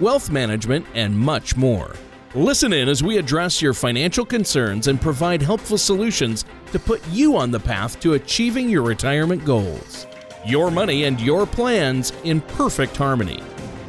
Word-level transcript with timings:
wealth 0.00 0.30
management, 0.30 0.86
and 0.94 1.16
much 1.16 1.56
more. 1.56 1.94
Listen 2.34 2.72
in 2.72 2.88
as 2.88 3.02
we 3.02 3.18
address 3.18 3.60
your 3.60 3.74
financial 3.74 4.24
concerns 4.24 4.86
and 4.86 5.00
provide 5.00 5.42
helpful 5.42 5.76
solutions 5.76 6.44
to 6.72 6.78
put 6.78 7.06
you 7.08 7.36
on 7.36 7.50
the 7.50 7.58
path 7.58 7.98
to 8.00 8.14
achieving 8.14 8.68
your 8.68 8.82
retirement 8.82 9.44
goals. 9.44 10.06
Your 10.46 10.70
money 10.70 11.04
and 11.04 11.20
your 11.20 11.44
plans 11.44 12.12
in 12.24 12.40
perfect 12.40 12.96
harmony. 12.96 13.42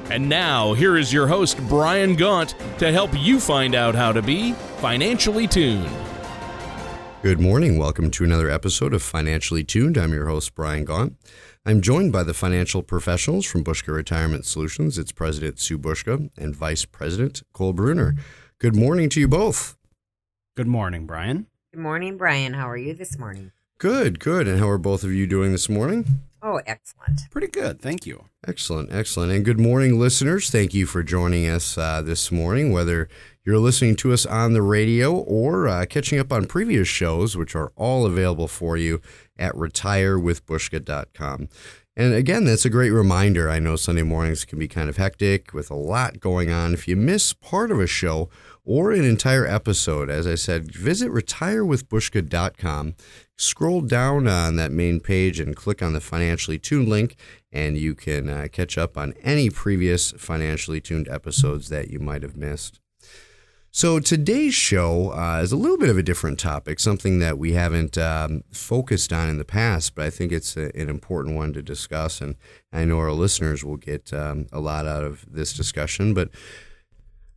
And 0.10 0.28
now, 0.28 0.74
here 0.74 0.98
is 0.98 1.14
your 1.14 1.28
host, 1.28 1.58
Brian 1.70 2.16
Gaunt, 2.16 2.56
to 2.80 2.92
help 2.92 3.12
you 3.18 3.40
find 3.40 3.76
out 3.76 3.96
how 3.96 4.12
to 4.12 4.22
be 4.22 4.54
financially 4.82 5.48
tuned. 5.48 5.90
Good 7.22 7.40
morning. 7.40 7.78
Welcome 7.78 8.10
to 8.12 8.24
another 8.24 8.50
episode 8.50 8.96
of 8.96 9.04
Financially 9.04 9.64
Tuned. 9.64 9.96
I'm 9.96 10.12
your 10.12 10.26
host, 10.26 10.56
Brian 10.56 10.86
Gaunt. 10.86 11.18
I'm 11.64 11.80
joined 11.80 12.12
by 12.12 12.24
the 12.24 12.34
financial 12.34 12.82
professionals 12.82 13.46
from 13.46 13.64
Bushka 13.64 13.94
Retirement 13.94 14.44
Solutions. 14.44 14.98
It's 14.98 15.12
President 15.12 15.60
Sue 15.60 15.78
Bushka 15.78 16.32
and 16.36 16.56
Vice 16.56 16.84
President 16.86 17.44
Cole 17.54 17.74
Bruner. 17.74 18.16
Good 18.58 18.76
morning 18.76 19.08
to 19.10 19.20
you 19.20 19.28
both. 19.28 19.78
Good 20.58 20.66
morning, 20.66 21.06
Brian. 21.06 21.46
Good 21.72 21.82
morning, 21.82 22.18
Brian. 22.18 22.54
How 22.54 22.68
are 22.68 22.76
you 22.76 22.96
this 22.96 23.20
morning? 23.20 23.52
Good, 23.78 24.20
good. 24.20 24.48
And 24.48 24.60
how 24.60 24.70
are 24.70 24.80
both 24.80 25.04
of 25.04 25.12
you 25.14 25.28
doing 25.28 25.52
this 25.52 25.70
morning? 25.70 26.22
Oh, 26.44 26.60
excellent. 26.66 27.22
Pretty 27.30 27.48
good. 27.48 27.80
Thank 27.82 28.08
you. 28.08 28.26
Excellent, 28.48 28.92
excellent. 28.92 29.32
And 29.32 29.46
good 29.46 29.60
morning, 29.60 30.00
listeners. 30.00 30.50
Thank 30.50 30.74
you 30.74 30.88
for 30.88 31.04
joining 31.04 31.48
us 31.48 31.78
uh, 31.78 32.02
this 32.02 32.32
morning, 32.32 32.72
whether 32.72 33.08
you're 33.46 33.60
listening 33.60 33.96
to 33.98 34.12
us 34.12 34.26
on 34.26 34.54
the 34.54 34.64
radio 34.64 35.14
or 35.14 35.68
uh, 35.68 35.86
catching 35.86 36.18
up 36.18 36.32
on 36.34 36.46
previous 36.48 36.88
shows, 36.88 37.38
which 37.38 37.56
are 37.56 37.72
all 37.76 38.08
available 38.08 38.48
for 38.48 38.76
you 38.76 39.02
at 39.38 39.54
retirewithbushka.com. 39.54 41.50
And 41.96 42.14
again, 42.14 42.46
that's 42.46 42.66
a 42.66 42.70
great 42.70 42.92
reminder. 42.92 43.50
I 43.50 43.60
know 43.60 43.76
Sunday 43.76 44.04
mornings 44.04 44.46
can 44.46 44.58
be 44.58 44.68
kind 44.68 44.90
of 44.90 44.98
hectic 44.98 45.54
with 45.54 45.70
a 45.70 45.76
lot 45.76 46.20
going 46.20 46.50
on. 46.50 46.74
If 46.74 46.88
you 46.88 46.96
miss 46.96 47.34
part 47.34 47.70
of 47.70 47.80
a 47.80 47.86
show 47.88 48.30
or 48.64 48.92
an 48.92 49.04
entire 49.04 49.46
episode, 49.46 50.10
as 50.10 50.28
I 50.28 50.36
said, 50.36 50.72
visit 50.72 51.12
retirewithbushka.com. 51.12 52.96
Scroll 53.38 53.82
down 53.82 54.28
on 54.28 54.56
that 54.58 54.72
main 54.72 55.00
page 55.00 55.40
and 55.40 55.56
click 55.56 55.82
on 55.82 55.94
the 55.94 56.02
Financially 56.02 56.60
Tuned 56.60 56.88
link, 56.88 57.16
and 57.52 57.78
you 57.78 57.96
can 57.96 58.30
uh, 58.30 58.48
catch 58.52 58.78
up 58.78 58.98
on 58.98 59.14
any 59.24 59.50
previous 59.50 60.12
Financially 60.12 60.80
Tuned 60.80 61.08
episodes 61.10 61.70
that 61.70 61.90
you 61.90 62.00
might 62.00 62.22
have 62.22 62.38
missed. 62.38 62.80
So 63.74 64.02
today's 64.02 64.54
show 64.54 65.14
uh, 65.14 65.40
is 65.42 65.54
a 65.54 65.56
little 65.56 65.78
bit 65.78 65.90
of 65.90 65.98
a 65.98 66.04
different 66.04 66.38
topic, 66.38 66.78
something 66.78 67.20
that 67.20 67.38
we 67.38 67.54
haven't 67.54 67.98
um, 67.98 68.44
focused 68.52 69.14
on 69.14 69.30
in 69.30 69.38
the 69.38 69.46
past, 69.46 69.96
but 69.96 70.06
I 70.06 70.10
think 70.10 70.34
it's 70.34 70.58
a, 70.58 70.76
an 70.76 70.90
important 70.90 71.38
one 71.38 71.54
to 71.54 71.62
discuss, 71.62 72.20
and 72.20 72.36
I 72.74 72.84
know 72.84 73.00
our 73.00 73.14
listeners 73.14 73.64
will 73.64 73.78
get 73.78 74.12
um, 74.14 74.48
a 74.52 74.60
lot 74.60 74.86
out 74.86 75.06
of 75.06 75.26
this 75.32 75.54
discussion. 75.54 76.14
But 76.14 76.32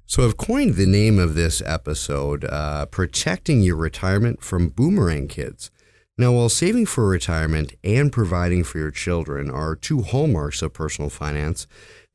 so 0.07 0.25
I've 0.25 0.37
coined 0.37 0.75
the 0.75 0.87
name 0.87 1.19
of 1.19 1.35
this 1.35 1.63
episode 1.65 2.45
uh, 2.45 2.87
"Protecting 2.87 3.63
Your 3.63 3.77
Retirement 3.77 4.43
from 4.43 4.69
Boomerang 4.69 5.29
Kids." 5.29 5.71
Now, 6.17 6.33
while 6.33 6.49
saving 6.49 6.87
for 6.87 7.09
retirement 7.09 7.75
and 7.83 8.13
providing 8.13 8.63
for 8.63 8.79
your 8.79 8.93
children 8.93 9.51
are 9.51 9.75
two 9.75 10.03
hallmarks 10.03 10.63
of 10.63 10.73
personal 10.73 11.11
finance, 11.11 11.67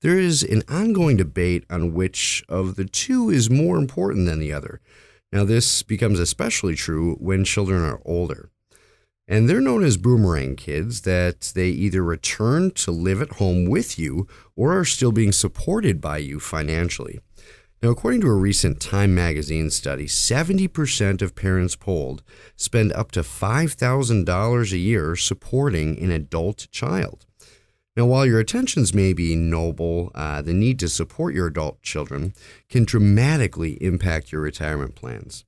there 0.02 0.18
is 0.18 0.42
an 0.44 0.64
ongoing 0.70 1.18
debate 1.18 1.66
on 1.70 1.94
which 1.94 2.44
of 2.48 2.76
the 2.76 2.86
two 2.86 3.30
is 3.30 3.50
more 3.50 3.78
important 3.78 4.26
than 4.26 4.40
the 4.40 4.54
other. 4.54 4.80
Now, 5.34 5.44
this 5.44 5.84
becomes 5.84 6.20
especially 6.20 6.76
true 6.76 7.16
when 7.20 7.44
children 7.44 7.84
are 7.84 8.02
older. 8.06 8.50
And 9.28 9.48
they're 9.48 9.62
known 9.62 9.84
as 9.84 9.98
boomerang 9.98 10.56
kids, 10.56 11.02
that 11.02 11.52
they 11.54 11.68
either 11.68 12.04
return 12.04 12.72
to 12.72 12.92
live 12.92 13.22
at 13.22 13.34
home 13.34 13.66
with 13.66 14.00
you 14.00 14.28
or 14.56 14.76
are 14.80 14.86
still 14.86 15.12
being 15.12 15.32
supported 15.32 16.00
by 16.00 16.18
you 16.18 16.40
financially. 16.40 17.20
Now, 17.82 17.90
according 17.90 18.20
to 18.22 18.28
a 18.28 18.34
recent 18.34 18.82
Time 18.82 19.16
magazine 19.16 19.70
study, 19.70 20.06
70% 20.06 21.22
of 21.22 21.34
parents 21.34 21.78
polled 21.78 22.24
spend 22.58 22.92
up 22.92 23.12
to 23.12 23.22
$5,000 23.22 24.72
a 24.72 24.78
year 24.78 25.16
supporting 25.16 25.98
an 25.98 26.12
adult 26.12 26.68
child. 26.72 27.26
Now, 27.96 28.06
while 28.06 28.26
your 28.26 28.42
intentions 28.42 28.94
may 28.94 29.14
be 29.14 29.34
noble, 29.36 30.12
uh, 30.14 30.42
the 30.42 30.54
need 30.54 30.78
to 30.80 30.90
support 30.90 31.34
your 31.34 31.48
adult 31.48 31.82
children 31.82 32.34
can 32.70 32.84
dramatically 32.84 33.82
impact 33.82 34.34
your 34.34 34.42
retirement 34.42 34.96
plans. 34.96 35.46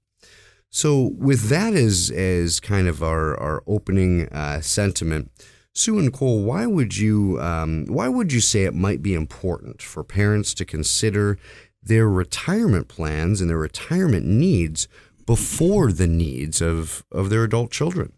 So, 0.69 1.11
with 1.17 1.49
that 1.49 1.73
as, 1.73 2.09
as 2.11 2.61
kind 2.61 2.87
of 2.87 3.03
our, 3.03 3.37
our 3.37 3.61
opening 3.67 4.29
uh, 4.29 4.61
sentiment, 4.61 5.31
Sue 5.73 5.99
and 5.99 6.11
Cole, 6.11 6.43
why 6.43 6.65
would 6.65 6.97
you 6.97 7.39
um, 7.39 7.85
why 7.85 8.09
would 8.09 8.33
you 8.33 8.41
say 8.41 8.63
it 8.63 8.73
might 8.73 9.01
be 9.01 9.13
important 9.13 9.81
for 9.81 10.03
parents 10.03 10.53
to 10.55 10.65
consider 10.65 11.37
their 11.83 12.07
retirement 12.07 12.87
plans 12.87 13.41
and 13.41 13.49
their 13.49 13.57
retirement 13.57 14.25
needs 14.25 14.87
before 15.25 15.91
the 15.91 16.07
needs 16.07 16.61
of, 16.61 17.05
of 17.11 17.29
their 17.29 17.43
adult 17.43 17.71
children? 17.71 18.13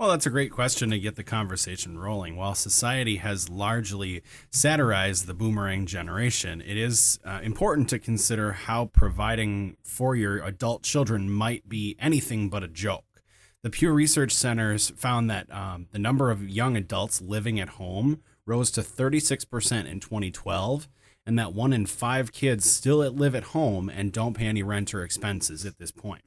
Well, 0.00 0.08
that's 0.08 0.24
a 0.24 0.30
great 0.30 0.50
question 0.50 0.88
to 0.90 0.98
get 0.98 1.16
the 1.16 1.22
conversation 1.22 1.98
rolling. 1.98 2.34
While 2.34 2.54
society 2.54 3.16
has 3.16 3.50
largely 3.50 4.22
satirized 4.50 5.26
the 5.26 5.34
boomerang 5.34 5.84
generation, 5.84 6.62
it 6.62 6.78
is 6.78 7.20
uh, 7.22 7.40
important 7.42 7.90
to 7.90 7.98
consider 7.98 8.52
how 8.52 8.86
providing 8.86 9.76
for 9.82 10.16
your 10.16 10.42
adult 10.42 10.84
children 10.84 11.28
might 11.28 11.68
be 11.68 11.96
anything 12.00 12.48
but 12.48 12.62
a 12.62 12.68
joke. 12.68 13.22
The 13.62 13.68
Pew 13.68 13.92
Research 13.92 14.32
Centers 14.32 14.88
found 14.96 15.28
that 15.28 15.52
um, 15.52 15.86
the 15.92 15.98
number 15.98 16.30
of 16.30 16.48
young 16.48 16.78
adults 16.78 17.20
living 17.20 17.60
at 17.60 17.68
home 17.68 18.22
rose 18.46 18.70
to 18.70 18.80
36% 18.80 19.86
in 19.86 20.00
2012, 20.00 20.88
and 21.30 21.38
that 21.38 21.54
one 21.54 21.72
in 21.72 21.86
five 21.86 22.32
kids 22.32 22.68
still 22.68 23.08
live 23.08 23.36
at 23.36 23.44
home 23.54 23.88
and 23.88 24.10
don't 24.10 24.36
pay 24.36 24.46
any 24.46 24.64
rent 24.64 24.92
or 24.92 25.04
expenses 25.04 25.64
at 25.64 25.78
this 25.78 25.92
point. 25.92 26.24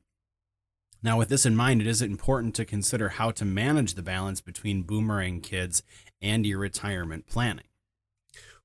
Now, 1.04 1.18
with 1.18 1.28
this 1.28 1.46
in 1.46 1.58
mind, 1.58 1.82
it 1.82 1.88
is 1.88 2.02
important 2.02 2.56
to 2.56 2.64
consider 2.64 3.10
how 3.10 3.32
to 3.32 3.44
manage 3.44 3.96
the 3.96 4.02
balance 4.02 4.40
between 4.40 4.84
boomerang 4.84 5.42
kids 5.42 5.84
and 6.22 6.46
your 6.46 6.60
retirement 6.60 7.28
planning. 7.28 7.66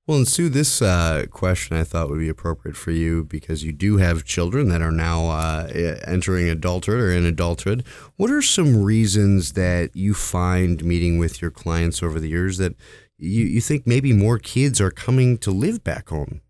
Well, 0.06 0.19
and 0.19 0.28
Sue, 0.28 0.48
this 0.48 0.81
uh, 0.81 1.27
question 1.28 1.77
I 1.77 1.82
thought 1.82 2.09
would 2.09 2.21
be 2.21 2.28
appropriate 2.28 2.77
for 2.77 2.93
you 2.93 3.25
because 3.25 3.65
you 3.65 3.72
do 3.72 3.97
have 3.97 4.25
children 4.25 4.69
that 4.69 4.81
are 4.81 4.93
now 4.93 5.31
uh, 5.31 5.69
entering 6.06 6.48
adulthood 6.48 7.00
or 7.00 7.10
in 7.10 7.27
adulthood. 7.27 7.84
What 8.15 8.31
are 8.31 8.43
some 8.43 8.84
reasons 8.84 9.54
that 9.54 9.91
you 9.97 10.15
find 10.15 10.84
meeting 10.84 11.19
with 11.19 11.43
your 11.43 11.50
clients 11.50 12.00
over 12.00 12.21
the 12.21 12.28
years 12.28 12.59
that 12.59 12.77
you, 13.19 13.45
you 13.45 13.61
think 13.61 13.87
maybe 13.87 14.12
more 14.12 14.39
kids 14.39 14.81
are 14.81 14.91
coming 14.91 15.39
to 15.39 15.51
live 15.51 15.83
back 15.84 16.09
home? 16.09 16.41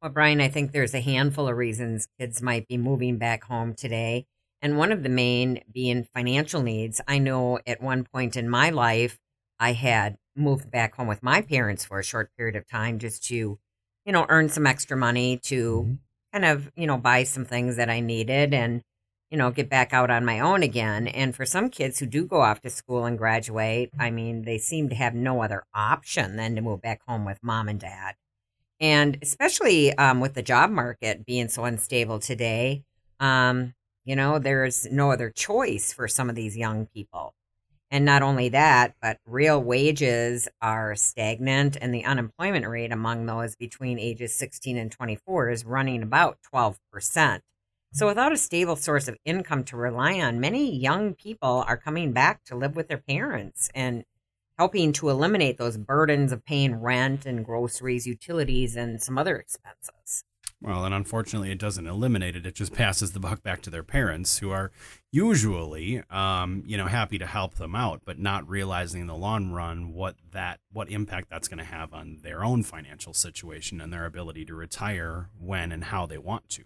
Well, 0.00 0.10
Brian, 0.10 0.40
I 0.40 0.48
think 0.48 0.72
there's 0.72 0.94
a 0.94 1.00
handful 1.00 1.48
of 1.48 1.56
reasons 1.56 2.08
kids 2.18 2.42
might 2.42 2.68
be 2.68 2.76
moving 2.76 3.18
back 3.18 3.44
home 3.44 3.74
today. 3.74 4.26
And 4.62 4.78
one 4.78 4.92
of 4.92 5.02
the 5.02 5.08
main 5.08 5.62
being 5.72 6.04
financial 6.14 6.62
needs. 6.62 7.00
I 7.06 7.18
know 7.18 7.58
at 7.66 7.82
one 7.82 8.04
point 8.04 8.36
in 8.36 8.48
my 8.48 8.70
life, 8.70 9.18
I 9.60 9.72
had 9.72 10.16
moved 10.34 10.70
back 10.70 10.96
home 10.96 11.06
with 11.06 11.22
my 11.22 11.40
parents 11.42 11.84
for 11.84 11.98
a 11.98 12.04
short 12.04 12.30
period 12.36 12.56
of 12.56 12.68
time 12.68 12.98
just 12.98 13.24
to, 13.24 13.34
you 13.34 14.12
know, 14.12 14.26
earn 14.28 14.48
some 14.48 14.66
extra 14.66 14.96
money 14.96 15.38
to 15.44 15.82
mm-hmm. 15.82 15.94
kind 16.32 16.44
of, 16.44 16.70
you 16.76 16.86
know, 16.86 16.98
buy 16.98 17.24
some 17.24 17.44
things 17.44 17.76
that 17.76 17.90
I 17.90 18.00
needed 18.00 18.54
and, 18.54 18.82
you 19.30 19.36
know, 19.36 19.50
get 19.50 19.68
back 19.68 19.92
out 19.92 20.10
on 20.10 20.24
my 20.24 20.40
own 20.40 20.62
again. 20.62 21.08
And 21.08 21.34
for 21.34 21.44
some 21.44 21.68
kids 21.68 21.98
who 21.98 22.06
do 22.06 22.24
go 22.24 22.40
off 22.40 22.60
to 22.60 22.70
school 22.70 23.04
and 23.04 23.18
graduate, 23.18 23.90
I 23.98 24.10
mean, 24.10 24.42
they 24.42 24.58
seem 24.58 24.88
to 24.88 24.94
have 24.94 25.14
no 25.14 25.42
other 25.42 25.64
option 25.74 26.36
than 26.36 26.54
to 26.54 26.62
move 26.62 26.80
back 26.82 27.00
home 27.06 27.24
with 27.24 27.42
mom 27.42 27.68
and 27.68 27.80
dad. 27.80 28.14
And 28.78 29.18
especially 29.22 29.96
um, 29.96 30.20
with 30.20 30.34
the 30.34 30.42
job 30.42 30.70
market 30.70 31.24
being 31.26 31.48
so 31.48 31.64
unstable 31.64 32.18
today, 32.18 32.84
um, 33.18 33.74
you 34.04 34.14
know, 34.14 34.38
there's 34.38 34.86
no 34.90 35.10
other 35.10 35.30
choice 35.30 35.92
for 35.92 36.06
some 36.06 36.30
of 36.30 36.36
these 36.36 36.56
young 36.56 36.86
people. 36.86 37.34
And 37.90 38.04
not 38.04 38.22
only 38.22 38.48
that, 38.50 38.94
but 39.00 39.18
real 39.26 39.62
wages 39.62 40.48
are 40.60 40.96
stagnant, 40.96 41.76
and 41.80 41.94
the 41.94 42.04
unemployment 42.04 42.66
rate 42.66 42.92
among 42.92 43.26
those 43.26 43.54
between 43.54 43.98
ages 43.98 44.34
16 44.34 44.76
and 44.76 44.90
24 44.90 45.50
is 45.50 45.64
running 45.64 46.02
about 46.02 46.38
12%. 46.52 47.40
So, 47.96 48.06
without 48.06 48.30
a 48.30 48.36
stable 48.36 48.76
source 48.76 49.08
of 49.08 49.16
income 49.24 49.64
to 49.64 49.76
rely 49.78 50.20
on, 50.20 50.38
many 50.38 50.70
young 50.70 51.14
people 51.14 51.64
are 51.66 51.78
coming 51.78 52.12
back 52.12 52.44
to 52.44 52.54
live 52.54 52.76
with 52.76 52.88
their 52.88 52.98
parents 52.98 53.70
and 53.74 54.04
helping 54.58 54.92
to 54.92 55.08
eliminate 55.08 55.56
those 55.56 55.78
burdens 55.78 56.30
of 56.30 56.44
paying 56.44 56.74
rent 56.74 57.24
and 57.24 57.42
groceries, 57.42 58.06
utilities, 58.06 58.76
and 58.76 59.02
some 59.02 59.16
other 59.16 59.36
expenses. 59.36 60.24
Well, 60.60 60.84
and 60.84 60.94
unfortunately, 60.94 61.50
it 61.50 61.58
doesn't 61.58 61.86
eliminate 61.86 62.36
it. 62.36 62.44
It 62.44 62.54
just 62.54 62.74
passes 62.74 63.12
the 63.12 63.20
buck 63.20 63.42
back 63.42 63.62
to 63.62 63.70
their 63.70 63.82
parents, 63.82 64.40
who 64.40 64.50
are 64.50 64.72
usually, 65.10 66.02
um, 66.10 66.64
you 66.66 66.76
know, 66.76 66.88
happy 66.88 67.16
to 67.16 67.26
help 67.26 67.54
them 67.54 67.74
out, 67.74 68.02
but 68.04 68.18
not 68.18 68.46
realizing 68.46 69.00
in 69.00 69.06
the 69.06 69.14
long 69.14 69.52
run 69.52 69.94
what 69.94 70.16
that 70.32 70.60
what 70.70 70.90
impact 70.90 71.30
that's 71.30 71.48
going 71.48 71.60
to 71.60 71.64
have 71.64 71.94
on 71.94 72.18
their 72.22 72.44
own 72.44 72.62
financial 72.62 73.14
situation 73.14 73.80
and 73.80 73.90
their 73.90 74.04
ability 74.04 74.44
to 74.44 74.54
retire 74.54 75.30
when 75.40 75.72
and 75.72 75.84
how 75.84 76.04
they 76.04 76.18
want 76.18 76.50
to. 76.50 76.64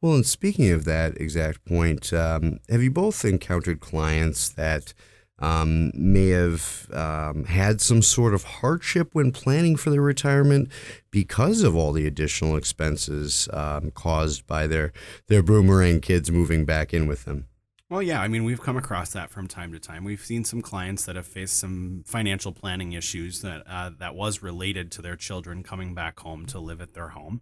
Well, 0.00 0.14
and 0.14 0.26
speaking 0.26 0.70
of 0.70 0.84
that 0.84 1.20
exact 1.20 1.64
point, 1.64 2.12
um, 2.12 2.60
have 2.68 2.82
you 2.82 2.90
both 2.90 3.24
encountered 3.24 3.80
clients 3.80 4.48
that 4.50 4.94
um, 5.40 5.90
may 5.94 6.28
have 6.28 6.88
um, 6.92 7.44
had 7.44 7.80
some 7.80 8.02
sort 8.02 8.34
of 8.34 8.44
hardship 8.44 9.14
when 9.14 9.32
planning 9.32 9.76
for 9.76 9.90
their 9.90 10.00
retirement 10.00 10.68
because 11.10 11.62
of 11.62 11.76
all 11.76 11.92
the 11.92 12.06
additional 12.06 12.56
expenses 12.56 13.48
um, 13.52 13.90
caused 13.92 14.46
by 14.46 14.66
their 14.66 14.92
their 15.28 15.42
boomerang 15.42 16.00
kids 16.00 16.30
moving 16.30 16.64
back 16.64 16.92
in 16.92 17.06
with 17.06 17.24
them. 17.24 17.46
Well, 17.90 18.02
yeah, 18.02 18.20
I 18.20 18.28
mean, 18.28 18.44
we've 18.44 18.60
come 18.60 18.76
across 18.76 19.12
that 19.12 19.30
from 19.30 19.48
time 19.48 19.72
to 19.72 19.78
time. 19.78 20.04
We've 20.04 20.24
seen 20.24 20.44
some 20.44 20.60
clients 20.60 21.06
that 21.06 21.16
have 21.16 21.26
faced 21.26 21.58
some 21.58 22.02
financial 22.04 22.52
planning 22.52 22.92
issues 22.92 23.40
that 23.42 23.62
uh, 23.66 23.90
that 23.98 24.14
was 24.14 24.42
related 24.42 24.90
to 24.92 25.02
their 25.02 25.16
children 25.16 25.62
coming 25.62 25.94
back 25.94 26.20
home 26.20 26.46
to 26.46 26.58
live 26.58 26.80
at 26.80 26.94
their 26.94 27.08
home. 27.10 27.40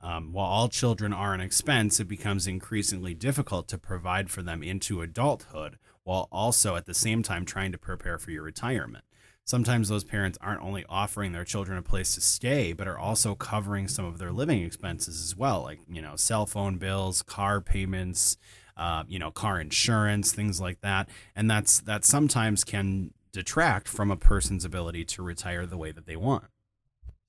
Um, 0.00 0.32
while 0.32 0.46
all 0.46 0.68
children 0.68 1.12
are 1.12 1.34
an 1.34 1.40
expense, 1.40 1.98
it 1.98 2.08
becomes 2.08 2.46
increasingly 2.46 3.14
difficult 3.14 3.68
to 3.68 3.78
provide 3.78 4.30
for 4.30 4.42
them 4.42 4.62
into 4.62 5.02
adulthood 5.02 5.78
while 6.04 6.28
also 6.30 6.76
at 6.76 6.86
the 6.86 6.94
same 6.94 7.22
time 7.22 7.44
trying 7.44 7.72
to 7.72 7.78
prepare 7.78 8.16
for 8.16 8.30
your 8.30 8.42
retirement. 8.42 9.04
Sometimes 9.44 9.88
those 9.88 10.04
parents 10.04 10.38
aren't 10.40 10.62
only 10.62 10.84
offering 10.88 11.32
their 11.32 11.44
children 11.44 11.78
a 11.78 11.82
place 11.82 12.14
to 12.14 12.20
stay, 12.20 12.72
but 12.72 12.86
are 12.86 12.98
also 12.98 13.34
covering 13.34 13.88
some 13.88 14.04
of 14.04 14.18
their 14.18 14.30
living 14.30 14.62
expenses 14.62 15.22
as 15.22 15.36
well, 15.36 15.62
like, 15.62 15.80
you 15.88 16.02
know, 16.02 16.16
cell 16.16 16.46
phone 16.46 16.76
bills, 16.76 17.22
car 17.22 17.60
payments, 17.60 18.36
uh, 18.76 19.04
you 19.08 19.18
know, 19.18 19.30
car 19.30 19.58
insurance, 19.60 20.32
things 20.32 20.60
like 20.60 20.80
that. 20.82 21.08
And 21.34 21.50
that's 21.50 21.80
that 21.80 22.04
sometimes 22.04 22.62
can 22.62 23.12
detract 23.32 23.88
from 23.88 24.10
a 24.10 24.16
person's 24.16 24.64
ability 24.64 25.04
to 25.06 25.22
retire 25.22 25.66
the 25.66 25.78
way 25.78 25.92
that 25.92 26.06
they 26.06 26.16
want. 26.16 26.44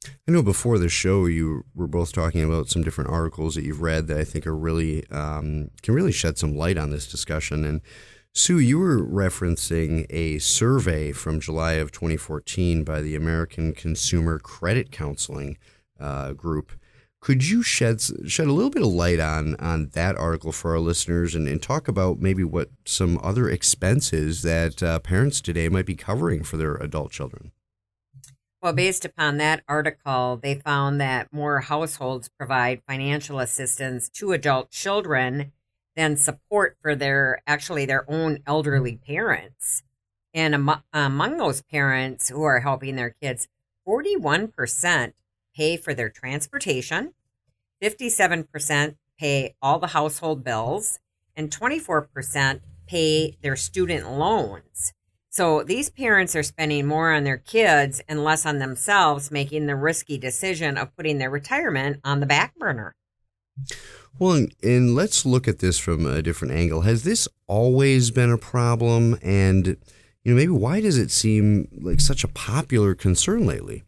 I 0.06 0.32
know 0.32 0.42
before 0.42 0.78
the 0.78 0.90
show 0.90 1.26
you 1.26 1.66
were 1.76 1.88
both 1.88 2.14
talking 2.14 2.44
about 2.44 2.70
some 2.70 2.84
different 2.84 3.10
articles 3.10 3.56
that 3.56 3.66
you've 3.66 3.82
read 3.82 4.08
that 4.08 4.18
I 4.18 4.24
think 4.24 4.48
are 4.48 4.56
really 4.56 5.06
um, 5.10 5.72
can 5.82 5.94
really 5.94 6.12
shed 6.12 6.38
some 6.38 6.56
light 6.56 6.78
on 6.78 6.90
this 6.90 7.10
discussion. 7.10 7.66
And 7.66 7.82
Sue, 8.32 8.60
you 8.60 8.80
were 8.80 9.04
referencing 9.04 10.06
a 10.10 10.40
survey 10.40 11.12
from 11.12 11.42
July 11.42 11.74
of 11.74 11.92
2014 11.92 12.84
by 12.84 13.02
the 13.02 13.16
American 13.16 13.74
Consumer 13.74 14.40
Credit 14.40 14.92
Counseling 14.92 15.58
uh, 16.00 16.32
Group. 16.34 16.72
Could 17.22 17.50
you 17.50 17.62
shed 17.62 18.00
shed 18.00 18.48
a 18.48 18.54
little 18.54 18.70
bit 18.70 18.84
of 18.84 18.88
light 18.88 19.20
on 19.20 19.56
on 19.56 19.90
that 19.94 20.16
article 20.16 20.54
for 20.54 20.72
our 20.72 20.80
listeners 20.80 21.36
and, 21.36 21.46
and 21.50 21.62
talk 21.62 21.90
about 21.90 22.20
maybe 22.20 22.46
what 22.46 22.70
some 22.86 23.20
other 23.22 23.50
expenses 23.50 24.44
that 24.44 24.82
uh, 24.82 25.00
parents 25.00 25.42
today 25.42 25.68
might 25.68 25.86
be 25.86 25.96
covering 25.96 26.44
for 26.44 26.56
their 26.56 26.76
adult 26.76 27.12
children? 27.12 27.52
Well, 28.62 28.74
based 28.74 29.06
upon 29.06 29.38
that 29.38 29.64
article, 29.70 30.38
they 30.42 30.56
found 30.56 31.00
that 31.00 31.32
more 31.32 31.62
households 31.62 32.28
provide 32.28 32.82
financial 32.86 33.40
assistance 33.40 34.10
to 34.10 34.34
adult 34.34 34.70
children 34.70 35.54
than 35.96 36.18
support 36.18 36.76
for 36.82 36.94
their 36.94 37.42
actually 37.48 37.86
their 37.86 38.10
own 38.12 38.40
elderly 38.46 38.98
parents. 38.98 39.84
And 40.34 40.54
among, 40.54 40.84
among 40.92 41.38
those 41.38 41.62
parents 41.62 42.28
who 42.28 42.44
are 42.44 42.60
helping 42.60 42.98
their 42.98 43.16
kids, 43.22 43.48
41% 43.88 45.14
pay 45.56 45.78
for 45.78 45.94
their 45.94 46.10
transportation, 46.10 47.14
57% 47.82 48.96
pay 49.18 49.56
all 49.62 49.80
the 49.80 49.88
household 49.88 50.44
bills, 50.44 51.00
and 51.34 51.50
24% 51.50 52.60
pay 52.88 53.38
their 53.42 53.56
student 53.56 54.12
loans. 54.12 54.94
So 55.30 55.64
these 55.64 55.90
parents 55.90 56.36
are 56.36 56.44
spending 56.44 56.88
more 56.88 57.14
on 57.14 57.24
their 57.24 57.38
kids 57.38 58.02
and 58.08 58.24
less 58.24 58.46
on 58.46 58.58
themselves, 58.58 59.30
making 59.30 59.68
the 59.68 59.76
risky 59.76 60.18
decision 60.18 60.76
of 60.76 60.96
putting 60.96 61.20
their 61.20 61.30
retirement 61.30 62.00
on 62.04 62.20
the 62.20 62.26
back 62.26 62.58
burner. 62.58 62.96
Well, 64.18 64.48
and 64.64 64.96
let's 64.96 65.26
look 65.26 65.48
at 65.48 65.60
this 65.60 65.78
from 65.78 66.06
a 66.06 66.22
different 66.22 66.54
angle. 66.54 66.82
Has 66.82 67.04
this 67.04 67.28
always 67.48 68.12
been 68.12 68.32
a 68.32 68.38
problem? 68.38 69.20
And, 69.22 69.78
you 70.24 70.34
know, 70.34 70.36
maybe 70.36 70.52
why 70.52 70.82
does 70.82 70.98
it 70.98 71.12
seem 71.12 71.68
like 71.80 72.02
such 72.02 72.24
a 72.24 72.28
popular 72.28 72.96
concern 72.96 73.46
lately? 73.46 73.84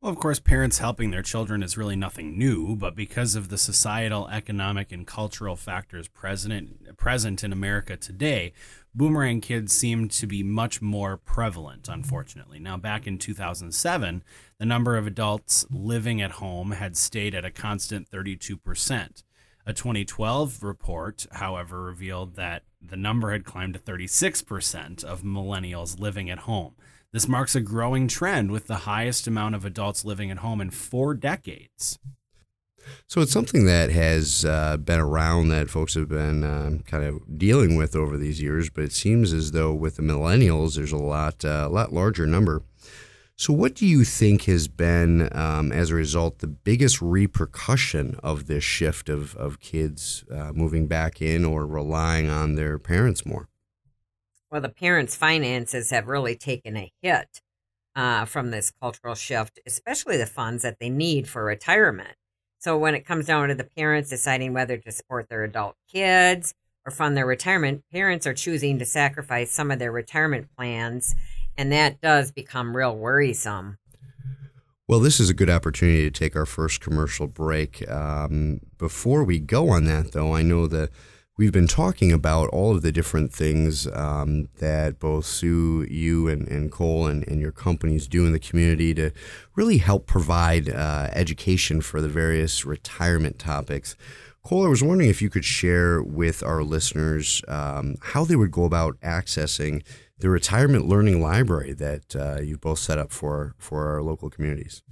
Well, 0.00 0.10
of 0.10 0.18
course, 0.18 0.40
parents 0.40 0.78
helping 0.78 1.12
their 1.12 1.22
children 1.22 1.62
is 1.62 1.76
really 1.76 1.94
nothing 1.94 2.36
new, 2.36 2.74
but 2.74 2.96
because 2.96 3.36
of 3.36 3.50
the 3.50 3.58
societal, 3.58 4.26
economic, 4.28 4.90
and 4.90 5.06
cultural 5.06 5.54
factors 5.54 6.08
present 6.08 6.96
present 6.96 7.44
in 7.44 7.52
America 7.52 7.96
today, 7.96 8.52
boomerang 8.94 9.40
kids 9.40 9.72
seem 9.72 10.08
to 10.08 10.26
be 10.26 10.42
much 10.42 10.82
more 10.82 11.16
prevalent, 11.16 11.88
unfortunately. 11.88 12.58
Now, 12.58 12.76
back 12.76 13.06
in 13.06 13.18
2007, 13.18 14.22
the 14.58 14.66
number 14.66 14.96
of 14.96 15.06
adults 15.06 15.66
living 15.70 16.20
at 16.20 16.32
home 16.32 16.72
had 16.72 16.96
stayed 16.96 17.34
at 17.34 17.44
a 17.44 17.50
constant 17.50 18.10
32%. 18.10 19.22
A 19.64 19.72
2012 19.72 20.62
report, 20.62 21.26
however, 21.32 21.82
revealed 21.82 22.34
that 22.34 22.64
the 22.80 22.96
number 22.96 23.30
had 23.30 23.44
climbed 23.44 23.74
to 23.74 23.80
36% 23.80 25.04
of 25.04 25.22
millennials 25.22 26.00
living 26.00 26.28
at 26.28 26.40
home. 26.40 26.74
This 27.12 27.28
marks 27.28 27.54
a 27.54 27.60
growing 27.60 28.08
trend 28.08 28.50
with 28.50 28.66
the 28.66 28.78
highest 28.78 29.26
amount 29.26 29.54
of 29.54 29.64
adults 29.64 30.04
living 30.04 30.30
at 30.30 30.38
home 30.38 30.60
in 30.60 30.70
four 30.70 31.14
decades. 31.14 31.98
So 33.12 33.20
it's 33.20 33.30
something 33.30 33.66
that 33.66 33.90
has 33.90 34.42
uh, 34.46 34.78
been 34.78 34.98
around 34.98 35.50
that 35.50 35.68
folks 35.68 35.92
have 35.96 36.08
been 36.08 36.42
um, 36.44 36.78
kind 36.78 37.04
of 37.04 37.36
dealing 37.36 37.76
with 37.76 37.94
over 37.94 38.16
these 38.16 38.40
years, 38.40 38.70
but 38.70 38.84
it 38.84 38.92
seems 38.92 39.34
as 39.34 39.50
though 39.50 39.74
with 39.74 39.96
the 39.96 40.02
millennials, 40.02 40.76
there's 40.76 40.92
a 40.92 40.96
lot, 40.96 41.44
uh, 41.44 41.68
lot 41.68 41.92
larger 41.92 42.26
number. 42.26 42.62
So, 43.36 43.52
what 43.52 43.74
do 43.74 43.86
you 43.86 44.04
think 44.04 44.44
has 44.44 44.66
been, 44.66 45.28
um, 45.36 45.72
as 45.72 45.90
a 45.90 45.94
result, 45.94 46.38
the 46.38 46.46
biggest 46.46 47.02
repercussion 47.02 48.18
of 48.22 48.46
this 48.46 48.64
shift 48.64 49.10
of, 49.10 49.36
of 49.36 49.60
kids 49.60 50.24
uh, 50.34 50.52
moving 50.54 50.86
back 50.86 51.20
in 51.20 51.44
or 51.44 51.66
relying 51.66 52.30
on 52.30 52.54
their 52.54 52.78
parents 52.78 53.26
more? 53.26 53.46
Well, 54.50 54.62
the 54.62 54.70
parents' 54.70 55.16
finances 55.16 55.90
have 55.90 56.08
really 56.08 56.34
taken 56.34 56.78
a 56.78 56.90
hit 57.02 57.42
uh, 57.94 58.24
from 58.24 58.52
this 58.52 58.70
cultural 58.70 59.16
shift, 59.16 59.60
especially 59.66 60.16
the 60.16 60.24
funds 60.24 60.62
that 60.62 60.78
they 60.80 60.88
need 60.88 61.28
for 61.28 61.44
retirement. 61.44 62.16
So, 62.62 62.78
when 62.78 62.94
it 62.94 63.04
comes 63.04 63.26
down 63.26 63.48
to 63.48 63.56
the 63.56 63.64
parents 63.64 64.08
deciding 64.08 64.54
whether 64.54 64.76
to 64.76 64.92
support 64.92 65.28
their 65.28 65.42
adult 65.42 65.74
kids 65.92 66.54
or 66.86 66.92
fund 66.92 67.16
their 67.16 67.26
retirement, 67.26 67.82
parents 67.92 68.24
are 68.26 68.34
choosing 68.34 68.78
to 68.78 68.84
sacrifice 68.84 69.50
some 69.50 69.72
of 69.72 69.80
their 69.80 69.90
retirement 69.90 70.46
plans 70.56 71.14
and 71.56 71.72
that 71.72 72.00
does 72.00 72.30
become 72.30 72.76
real 72.76 72.96
worrisome. 72.96 73.78
Well, 74.88 75.00
this 75.00 75.20
is 75.20 75.30
a 75.30 75.34
good 75.34 75.50
opportunity 75.50 76.02
to 76.02 76.10
take 76.10 76.36
our 76.36 76.46
first 76.46 76.80
commercial 76.80 77.26
break. 77.26 77.88
Um, 77.90 78.60
before 78.78 79.24
we 79.24 79.38
go 79.38 79.70
on 79.70 79.84
that, 79.84 80.12
though, 80.12 80.34
I 80.34 80.42
know 80.42 80.66
that 80.66 80.90
we've 81.38 81.52
been 81.52 81.66
talking 81.66 82.12
about 82.12 82.48
all 82.50 82.74
of 82.74 82.82
the 82.82 82.92
different 82.92 83.32
things 83.32 83.86
um, 83.88 84.48
that 84.58 84.98
both 84.98 85.24
Sue, 85.24 85.86
you, 85.90 86.28
and, 86.28 86.46
and 86.48 86.70
Cole 86.70 87.06
and, 87.06 87.26
and 87.26 87.40
your 87.40 87.52
companies 87.52 88.06
do 88.06 88.26
in 88.26 88.32
the 88.32 88.38
community 88.38 88.94
to 88.94 89.10
really 89.54 89.78
help 89.78 90.06
provide 90.06 90.68
uh, 90.68 91.08
education 91.12 91.80
for 91.80 92.00
the 92.00 92.08
various 92.08 92.64
retirement 92.64 93.38
topics. 93.38 93.96
Cole, 94.44 94.66
I 94.66 94.68
was 94.68 94.82
wondering 94.82 95.08
if 95.08 95.22
you 95.22 95.30
could 95.30 95.44
share 95.44 96.02
with 96.02 96.42
our 96.42 96.64
listeners 96.64 97.42
um, 97.46 97.94
how 98.00 98.24
they 98.24 98.36
would 98.36 98.50
go 98.50 98.64
about 98.64 98.98
accessing 99.00 99.82
the 100.22 100.30
retirement 100.30 100.86
learning 100.86 101.20
library 101.20 101.72
that 101.72 102.14
uh, 102.14 102.40
you've 102.40 102.60
both 102.60 102.78
set 102.78 102.96
up 102.96 103.10
for 103.10 103.54
for 103.58 103.88
our 103.88 104.02
local 104.02 104.30
communities? 104.30 104.82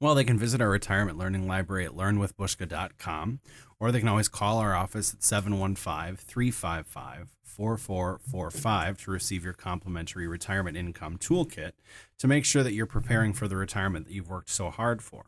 Well, 0.00 0.14
they 0.14 0.22
can 0.22 0.38
visit 0.38 0.60
our 0.60 0.70
retirement 0.70 1.18
learning 1.18 1.48
library 1.48 1.84
at 1.84 1.90
learnwithbushka.com, 1.90 3.40
or 3.80 3.92
they 3.92 4.00
can 4.00 4.08
always 4.08 4.28
call 4.28 4.58
our 4.58 4.74
office 4.74 5.14
at 5.14 5.22
715 5.22 6.16
355 6.16 7.28
4445 7.42 8.98
to 8.98 9.10
receive 9.10 9.44
your 9.44 9.52
complimentary 9.52 10.28
retirement 10.28 10.76
income 10.76 11.18
toolkit 11.18 11.72
to 12.18 12.28
make 12.28 12.44
sure 12.44 12.62
that 12.62 12.72
you're 12.72 12.86
preparing 12.86 13.32
for 13.32 13.48
the 13.48 13.56
retirement 13.56 14.06
that 14.06 14.12
you've 14.12 14.30
worked 14.30 14.50
so 14.50 14.70
hard 14.70 15.02
for. 15.02 15.26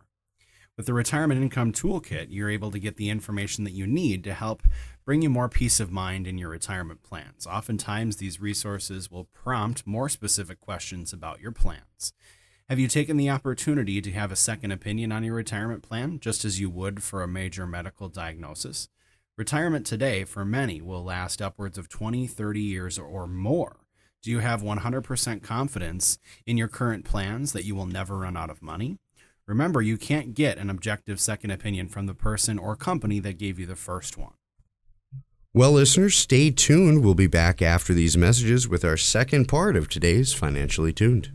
With 0.77 0.87
the 0.87 0.95
Retirement 0.95 1.43
Income 1.43 1.73
Toolkit, 1.73 2.29
you're 2.31 2.49
able 2.49 2.71
to 2.71 2.79
get 2.79 2.97
the 2.97 3.11
information 3.11 3.65
that 3.65 3.73
you 3.73 3.87
need 3.87 4.25
to 4.25 4.33
help 4.33 4.63
bring 5.05 5.21
you 5.21 5.29
more 5.29 5.49
peace 5.49 5.79
of 5.79 5.91
mind 5.91 6.27
in 6.27 6.39
your 6.39 6.49
retirement 6.49 7.03
plans. 7.03 7.47
Oftentimes, 7.47 8.17
these 8.17 8.41
resources 8.41 9.11
will 9.11 9.25
prompt 9.25 9.87
more 9.87 10.09
specific 10.09 10.59
questions 10.59 11.13
about 11.13 11.41
your 11.41 11.53
plans. 11.53 12.15
Have 12.71 12.79
you 12.79 12.87
taken 12.87 13.17
the 13.17 13.29
opportunity 13.29 14.01
to 14.01 14.13
have 14.13 14.31
a 14.31 14.37
second 14.37 14.71
opinion 14.71 15.11
on 15.11 15.25
your 15.25 15.35
retirement 15.35 15.83
plan, 15.83 16.21
just 16.21 16.45
as 16.45 16.61
you 16.61 16.71
would 16.71 17.03
for 17.03 17.21
a 17.21 17.27
major 17.27 17.67
medical 17.67 18.09
diagnosis? 18.09 18.89
Retirement 19.37 19.85
today, 19.85 20.23
for 20.23 20.45
many, 20.45 20.81
will 20.81 21.03
last 21.03 21.43
upwards 21.43 21.77
of 21.77 21.89
20, 21.89 22.29
30 22.29 22.61
years 22.61 22.97
or 22.97 23.27
more. 23.27 23.81
Do 24.23 24.31
you 24.31 24.39
have 24.39 24.63
100% 24.63 25.43
confidence 25.43 26.19
in 26.47 26.57
your 26.57 26.69
current 26.69 27.05
plans 27.05 27.53
that 27.55 27.65
you 27.65 27.75
will 27.75 27.87
never 27.87 28.19
run 28.19 28.37
out 28.37 28.51
of 28.51 28.63
money? 28.63 28.99
Remember, 29.49 29.83
you 29.83 29.97
can't 29.97 30.33
get 30.33 30.57
an 30.57 30.71
objective 30.71 31.19
second 31.19 31.51
opinion 31.51 31.89
from 31.89 32.07
the 32.07 32.15
person 32.15 32.57
or 32.57 32.77
company 32.77 33.19
that 33.19 33.37
gave 33.37 33.59
you 33.59 33.67
the 33.67 33.75
first 33.75 34.17
one. 34.17 34.35
Well, 35.53 35.73
listeners, 35.73 36.15
stay 36.15 36.53
tuned. 36.53 37.03
We'll 37.03 37.15
be 37.15 37.27
back 37.27 37.63
after 37.63 37.93
these 37.93 38.17
messages 38.17 38.69
with 38.69 38.85
our 38.85 38.97
second 38.97 39.49
part 39.49 39.75
of 39.75 39.89
today's 39.89 40.33
Financially 40.33 40.93
Tuned. 40.93 41.33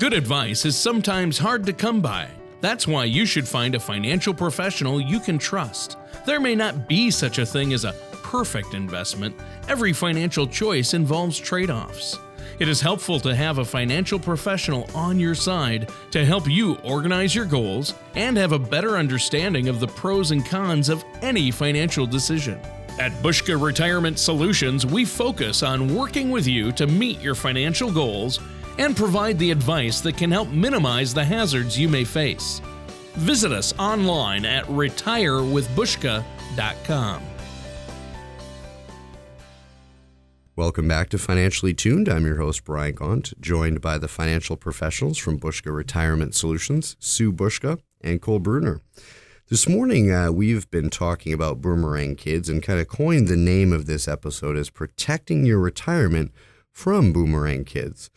Good 0.00 0.14
advice 0.14 0.64
is 0.64 0.78
sometimes 0.78 1.36
hard 1.36 1.66
to 1.66 1.74
come 1.74 2.00
by. 2.00 2.26
That's 2.62 2.88
why 2.88 3.04
you 3.04 3.26
should 3.26 3.46
find 3.46 3.74
a 3.74 3.78
financial 3.78 4.32
professional 4.32 4.98
you 4.98 5.20
can 5.20 5.36
trust. 5.36 5.98
There 6.24 6.40
may 6.40 6.54
not 6.54 6.88
be 6.88 7.10
such 7.10 7.36
a 7.36 7.44
thing 7.44 7.74
as 7.74 7.84
a 7.84 7.92
perfect 8.22 8.72
investment, 8.72 9.36
every 9.68 9.92
financial 9.92 10.46
choice 10.46 10.94
involves 10.94 11.38
trade 11.38 11.68
offs. 11.68 12.18
It 12.58 12.66
is 12.66 12.80
helpful 12.80 13.20
to 13.20 13.34
have 13.34 13.58
a 13.58 13.64
financial 13.64 14.18
professional 14.18 14.88
on 14.94 15.20
your 15.20 15.34
side 15.34 15.90
to 16.12 16.24
help 16.24 16.48
you 16.48 16.76
organize 16.76 17.34
your 17.34 17.44
goals 17.44 17.92
and 18.14 18.38
have 18.38 18.52
a 18.52 18.58
better 18.58 18.96
understanding 18.96 19.68
of 19.68 19.80
the 19.80 19.88
pros 19.88 20.30
and 20.30 20.46
cons 20.46 20.88
of 20.88 21.04
any 21.20 21.50
financial 21.50 22.06
decision. 22.06 22.58
At 22.98 23.12
Bushka 23.22 23.62
Retirement 23.62 24.18
Solutions, 24.18 24.86
we 24.86 25.04
focus 25.04 25.62
on 25.62 25.94
working 25.94 26.30
with 26.30 26.46
you 26.46 26.72
to 26.72 26.86
meet 26.86 27.20
your 27.20 27.34
financial 27.34 27.92
goals 27.92 28.40
and 28.80 28.96
provide 28.96 29.38
the 29.38 29.50
advice 29.50 30.00
that 30.00 30.16
can 30.16 30.30
help 30.30 30.48
minimize 30.48 31.12
the 31.12 31.24
hazards 31.24 31.78
you 31.78 31.86
may 31.86 32.02
face. 32.02 32.62
Visit 33.12 33.52
us 33.52 33.78
online 33.78 34.46
at 34.46 34.64
retirewithbushka.com. 34.64 37.22
Welcome 40.56 40.88
back 40.88 41.10
to 41.10 41.18
Financially 41.18 41.74
Tuned. 41.74 42.08
I'm 42.08 42.24
your 42.24 42.38
host, 42.38 42.64
Brian 42.64 42.94
Gaunt, 42.94 43.38
joined 43.40 43.82
by 43.82 43.98
the 43.98 44.08
financial 44.08 44.56
professionals 44.56 45.18
from 45.18 45.38
Bushka 45.38 45.74
Retirement 45.74 46.34
Solutions, 46.34 46.96
Sue 46.98 47.32
Bushka 47.32 47.78
and 48.00 48.22
Cole 48.22 48.40
Bruner. 48.40 48.80
This 49.48 49.68
morning, 49.68 50.10
uh, 50.10 50.32
we've 50.32 50.70
been 50.70 50.90
talking 50.90 51.32
about 51.32 51.60
boomerang 51.60 52.14
kids 52.14 52.48
and 52.48 52.62
kind 52.62 52.78
of 52.80 52.88
coined 52.88 53.28
the 53.28 53.36
name 53.36 53.72
of 53.72 53.86
this 53.86 54.08
episode 54.08 54.56
as 54.56 54.70
Protecting 54.70 55.44
Your 55.44 55.58
Retirement 55.58 56.32
from 56.72 57.12
Boomerang 57.12 57.64
Kids. 57.64 58.10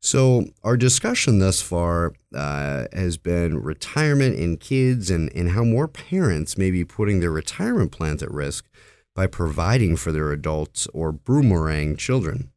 So, 0.00 0.44
our 0.62 0.76
discussion 0.76 1.38
thus 1.38 1.62
far 1.62 2.12
uh, 2.34 2.84
has 2.92 3.16
been 3.16 3.58
retirement 3.62 4.38
and 4.38 4.60
kids 4.60 5.10
and, 5.10 5.32
and 5.34 5.50
how 5.50 5.64
more 5.64 5.88
parents 5.88 6.56
may 6.56 6.70
be 6.70 6.84
putting 6.84 7.20
their 7.20 7.30
retirement 7.30 7.92
plans 7.92 8.22
at 8.22 8.30
risk 8.30 8.68
by 9.14 9.26
providing 9.26 9.96
for 9.96 10.12
their 10.12 10.30
adults 10.30 10.86
or 10.92 11.10
boomerang 11.10 11.96
children. 11.96 12.52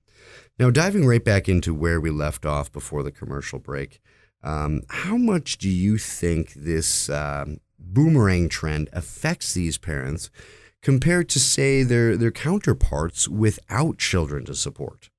Now, 0.59 0.69
diving 0.69 1.07
right 1.07 1.23
back 1.23 1.47
into 1.47 1.73
where 1.73 2.01
we 2.01 2.09
left 2.09 2.45
off 2.45 2.71
before 2.71 3.01
the 3.01 3.11
commercial 3.11 3.59
break, 3.59 4.01
um, 4.43 4.81
how 4.89 5.15
much 5.15 5.57
do 5.57 5.69
you 5.69 5.97
think 5.97 6.53
this 6.53 7.09
um, 7.09 7.61
boomerang 7.79 8.49
trend 8.49 8.89
affects 8.91 9.53
these 9.53 9.77
parents 9.77 10.29
compared 10.81 11.29
to, 11.29 11.39
say, 11.39 11.83
their, 11.83 12.17
their 12.17 12.31
counterparts 12.31 13.27
without 13.27 13.97
children 13.97 14.43
to 14.45 14.53
support? 14.53 15.09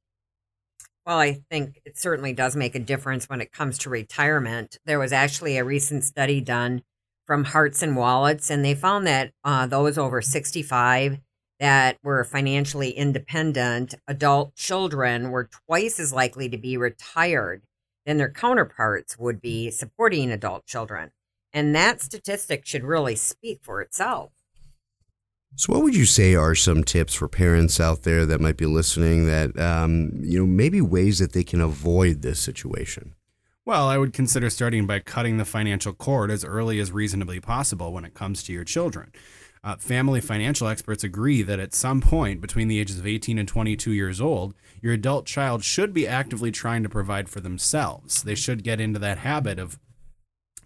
Well, 1.11 1.19
I 1.19 1.41
think 1.51 1.81
it 1.85 1.99
certainly 1.99 2.33
does 2.33 2.55
make 2.55 2.77
a 2.77 2.79
difference 2.79 3.29
when 3.29 3.41
it 3.41 3.51
comes 3.51 3.79
to 3.79 3.91
retirement. 3.91 4.79
There 4.87 5.01
was 5.01 5.13
actually 5.13 5.57
a 5.57 5.65
recent 5.65 6.05
study 6.05 6.41
done 6.41 6.83
from 7.27 7.43
Hearts 7.43 7.83
and 7.83 7.97
Wallets, 7.97 8.49
and 8.49 8.65
they 8.65 8.77
found 8.77 9.09
that 9.09 9.33
uh, 9.43 9.67
those 9.67 9.99
over 9.99 10.23
65 10.23 11.19
that 11.59 11.97
were 12.05 12.23
financially 12.23 12.91
independent 12.91 13.97
adult 14.07 14.55
children 14.55 15.33
were 15.33 15.51
twice 15.67 15.99
as 15.99 16.13
likely 16.13 16.49
to 16.49 16.57
be 16.57 16.77
retired 16.77 17.65
than 18.07 18.17
their 18.17 18.31
counterparts 18.31 19.19
would 19.19 19.41
be 19.41 19.73
supporting 19.73 20.31
adult 20.31 20.65
children. 20.65 21.11
And 21.53 21.75
that 21.75 22.01
statistic 22.01 22.65
should 22.65 22.85
really 22.85 23.17
speak 23.17 23.59
for 23.65 23.83
itself. 23.83 24.31
So, 25.57 25.73
what 25.73 25.83
would 25.83 25.95
you 25.95 26.07
say 26.07 26.35
are 26.35 26.55
some 26.55 26.85
tips 26.85 27.15
for 27.15 27.29
parents 27.29 27.81
out 27.81 28.03
there 28.03 28.25
that 28.25 28.41
might 28.41 28.57
be 28.57 28.67
listening 28.67 29.27
that, 29.27 29.59
um, 29.59 30.13
you 30.23 30.39
know, 30.39 30.47
maybe 30.47 30.81
ways 30.81 31.19
that 31.19 31.33
they 31.33 31.45
can 31.45 31.61
avoid 31.61 32.23
this 32.23 32.41
situation? 32.41 33.15
Well, 33.67 33.87
I 33.87 33.99
would 33.99 34.13
consider 34.13 34.49
starting 34.49 34.87
by 34.87 35.01
cutting 35.01 35.37
the 35.37 35.45
financial 35.45 35.93
cord 35.93 36.31
as 36.31 36.45
early 36.45 36.81
as 36.81 36.93
reasonably 36.93 37.41
possible 37.41 37.93
when 37.93 38.05
it 38.05 38.15
comes 38.15 38.43
to 38.45 38.53
your 38.53 38.65
children. 38.65 39.13
Uh, 39.63 39.77
family 39.77 40.23
financial 40.23 40.67
experts 40.67 41.05
agree 41.05 41.43
that 41.43 41.61
at 41.61 41.75
some 41.75 42.01
point 42.01 42.41
between 42.41 42.69
the 42.69 42.81
ages 42.81 42.99
of 42.99 43.07
18 43.07 43.39
and 43.39 43.47
22 43.47 43.93
years 43.93 44.21
old, 44.21 44.55
your 44.81 44.95
adult 44.95 45.27
child 45.27 45.63
should 45.63 45.93
be 45.93 46.09
actively 46.09 46.51
trying 46.51 46.83
to 46.83 46.89
provide 46.89 47.29
for 47.29 47.41
themselves. 47.41 48.23
They 48.23 48.35
should 48.35 48.65
get 48.65 48.81
into 48.81 48.99
that 49.01 49.19
habit 49.19 49.59
of 49.59 49.79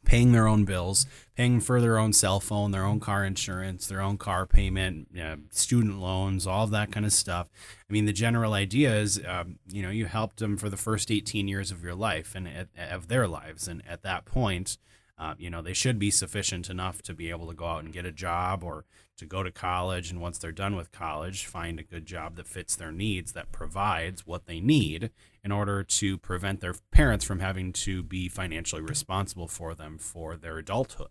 paying 0.04 0.32
their 0.32 0.46
own 0.46 0.64
bills, 0.64 1.06
paying 1.36 1.60
for 1.60 1.80
their 1.80 1.98
own 1.98 2.12
cell 2.12 2.40
phone, 2.40 2.70
their 2.70 2.84
own 2.84 3.00
car 3.00 3.24
insurance, 3.24 3.86
their 3.86 4.00
own 4.00 4.16
car 4.16 4.46
payment, 4.46 5.08
uh, 5.20 5.36
student 5.50 5.98
loans, 6.00 6.46
all 6.46 6.64
of 6.64 6.70
that 6.70 6.92
kind 6.92 7.06
of 7.06 7.12
stuff. 7.12 7.48
I 7.88 7.92
mean, 7.92 8.04
the 8.04 8.12
general 8.12 8.52
idea 8.52 8.94
is, 8.94 9.20
um, 9.26 9.58
you 9.68 9.82
know, 9.82 9.90
you 9.90 10.06
helped 10.06 10.38
them 10.38 10.56
for 10.56 10.68
the 10.68 10.76
first 10.76 11.10
18 11.10 11.48
years 11.48 11.70
of 11.70 11.82
your 11.82 11.94
life 11.94 12.34
and 12.34 12.48
at, 12.48 12.68
of 12.90 13.08
their 13.08 13.26
lives, 13.26 13.68
and 13.68 13.82
at 13.88 14.02
that 14.02 14.24
point, 14.24 14.78
uh, 15.16 15.34
you 15.38 15.48
know, 15.48 15.62
they 15.62 15.72
should 15.72 15.98
be 15.98 16.10
sufficient 16.10 16.68
enough 16.68 17.00
to 17.02 17.14
be 17.14 17.30
able 17.30 17.46
to 17.46 17.54
go 17.54 17.66
out 17.66 17.84
and 17.84 17.92
get 17.92 18.04
a 18.04 18.12
job 18.12 18.64
or 18.64 18.84
to 19.16 19.24
go 19.24 19.42
to 19.44 19.50
college. 19.52 20.10
And 20.10 20.20
once 20.20 20.38
they're 20.38 20.50
done 20.50 20.74
with 20.74 20.90
college, 20.90 21.46
find 21.46 21.78
a 21.78 21.84
good 21.84 22.04
job 22.04 22.34
that 22.36 22.48
fits 22.48 22.74
their 22.74 22.90
needs, 22.90 23.32
that 23.32 23.52
provides 23.52 24.26
what 24.26 24.46
they 24.46 24.60
need 24.60 25.10
in 25.44 25.52
order 25.52 25.84
to 25.84 26.18
prevent 26.18 26.60
their 26.60 26.74
parents 26.90 27.24
from 27.24 27.38
having 27.38 27.72
to 27.72 28.02
be 28.02 28.28
financially 28.28 28.82
responsible 28.82 29.46
for 29.46 29.74
them 29.74 29.98
for 29.98 30.36
their 30.36 30.58
adulthood. 30.58 31.10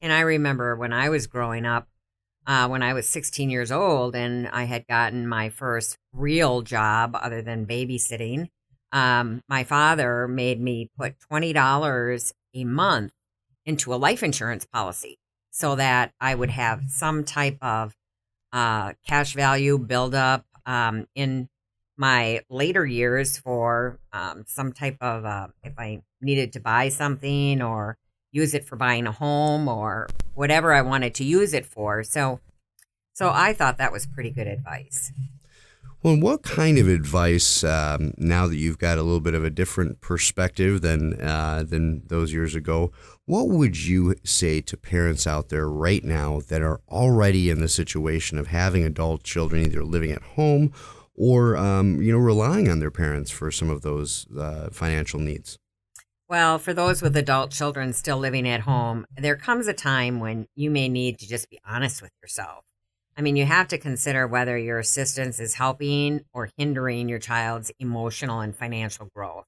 And 0.00 0.12
I 0.12 0.20
remember 0.20 0.74
when 0.74 0.92
I 0.92 1.10
was 1.10 1.26
growing 1.26 1.66
up, 1.66 1.88
uh, 2.46 2.66
when 2.68 2.82
I 2.82 2.94
was 2.94 3.08
16 3.08 3.50
years 3.50 3.70
old 3.70 4.16
and 4.16 4.48
I 4.48 4.64
had 4.64 4.86
gotten 4.88 5.28
my 5.28 5.50
first 5.50 5.98
real 6.12 6.62
job 6.62 7.16
other 7.20 7.42
than 7.42 7.66
babysitting, 7.66 8.48
um, 8.92 9.42
my 9.48 9.62
father 9.62 10.26
made 10.26 10.60
me 10.60 10.90
put 10.98 11.14
$20 11.30 12.32
a 12.54 12.64
month 12.64 13.12
into 13.64 13.94
a 13.94 13.96
life 13.96 14.22
insurance 14.22 14.64
policy 14.64 15.18
so 15.50 15.76
that 15.76 16.12
I 16.20 16.34
would 16.34 16.50
have 16.50 16.84
some 16.88 17.24
type 17.24 17.58
of 17.62 17.94
uh, 18.52 18.92
cash 19.06 19.34
value 19.34 19.78
buildup 19.78 20.44
um, 20.66 21.06
in 21.14 21.48
my 21.96 22.40
later 22.48 22.84
years 22.84 23.38
for 23.38 23.98
um, 24.12 24.44
some 24.46 24.72
type 24.72 24.96
of 25.00 25.24
uh, 25.24 25.48
if 25.62 25.74
I 25.78 26.02
needed 26.20 26.52
to 26.54 26.60
buy 26.60 26.88
something 26.88 27.60
or 27.60 27.96
use 28.32 28.54
it 28.54 28.64
for 28.64 28.76
buying 28.76 29.06
a 29.06 29.12
home 29.12 29.68
or 29.68 30.08
whatever 30.34 30.72
I 30.72 30.82
wanted 30.82 31.14
to 31.16 31.24
use 31.24 31.52
it 31.52 31.66
for. 31.66 32.02
So, 32.02 32.40
so 33.12 33.30
I 33.32 33.52
thought 33.52 33.78
that 33.78 33.92
was 33.92 34.06
pretty 34.06 34.30
good 34.30 34.46
advice. 34.46 35.12
Well, 36.02 36.16
what 36.16 36.42
kind 36.42 36.78
of 36.78 36.88
advice 36.88 37.62
um, 37.62 38.12
now 38.18 38.48
that 38.48 38.56
you've 38.56 38.78
got 38.78 38.98
a 38.98 39.04
little 39.04 39.20
bit 39.20 39.34
of 39.34 39.44
a 39.44 39.50
different 39.50 40.00
perspective 40.00 40.80
than 40.80 41.20
uh, 41.20 41.62
than 41.62 42.02
those 42.08 42.32
years 42.32 42.56
ago? 42.56 42.90
What 43.26 43.48
would 43.48 43.86
you 43.86 44.16
say 44.24 44.60
to 44.62 44.76
parents 44.76 45.28
out 45.28 45.48
there 45.48 45.68
right 45.68 46.02
now 46.02 46.40
that 46.48 46.60
are 46.60 46.80
already 46.88 47.50
in 47.50 47.60
the 47.60 47.68
situation 47.68 48.36
of 48.36 48.48
having 48.48 48.82
adult 48.82 49.22
children 49.22 49.64
either 49.64 49.84
living 49.84 50.10
at 50.10 50.22
home 50.22 50.72
or 51.14 51.56
um, 51.56 52.02
you 52.02 52.10
know 52.10 52.18
relying 52.18 52.68
on 52.68 52.80
their 52.80 52.90
parents 52.90 53.30
for 53.30 53.52
some 53.52 53.70
of 53.70 53.82
those 53.82 54.26
uh, 54.36 54.70
financial 54.72 55.20
needs? 55.20 55.56
Well, 56.28 56.58
for 56.58 56.74
those 56.74 57.00
with 57.00 57.16
adult 57.16 57.52
children 57.52 57.92
still 57.92 58.18
living 58.18 58.48
at 58.48 58.62
home, 58.62 59.06
there 59.16 59.36
comes 59.36 59.68
a 59.68 59.72
time 59.72 60.18
when 60.18 60.48
you 60.56 60.68
may 60.68 60.88
need 60.88 61.20
to 61.20 61.28
just 61.28 61.48
be 61.48 61.60
honest 61.64 62.02
with 62.02 62.10
yourself 62.20 62.64
I 63.16 63.20
mean, 63.20 63.36
you 63.36 63.44
have 63.44 63.68
to 63.68 63.78
consider 63.78 64.26
whether 64.26 64.56
your 64.56 64.78
assistance 64.78 65.38
is 65.38 65.54
helping 65.54 66.24
or 66.32 66.50
hindering 66.56 67.08
your 67.08 67.18
child's 67.18 67.70
emotional 67.78 68.40
and 68.40 68.56
financial 68.56 69.08
growth. 69.14 69.44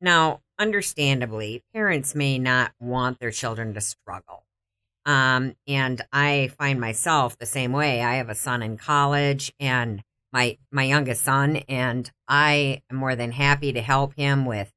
Now, 0.00 0.40
understandably, 0.58 1.62
parents 1.74 2.14
may 2.14 2.38
not 2.38 2.72
want 2.80 3.18
their 3.18 3.30
children 3.30 3.74
to 3.74 3.80
struggle. 3.80 4.44
Um, 5.06 5.54
and 5.66 6.02
I 6.12 6.50
find 6.58 6.80
myself 6.80 7.36
the 7.38 7.46
same 7.46 7.72
way. 7.72 8.02
I 8.02 8.14
have 8.16 8.28
a 8.28 8.34
son 8.34 8.62
in 8.62 8.76
college 8.76 9.52
and 9.58 10.02
my 10.32 10.58
my 10.70 10.84
youngest 10.84 11.24
son, 11.24 11.56
and 11.68 12.10
I 12.28 12.82
am 12.90 12.96
more 12.96 13.16
than 13.16 13.32
happy 13.32 13.72
to 13.72 13.82
help 13.82 14.14
him 14.14 14.46
with 14.46 14.70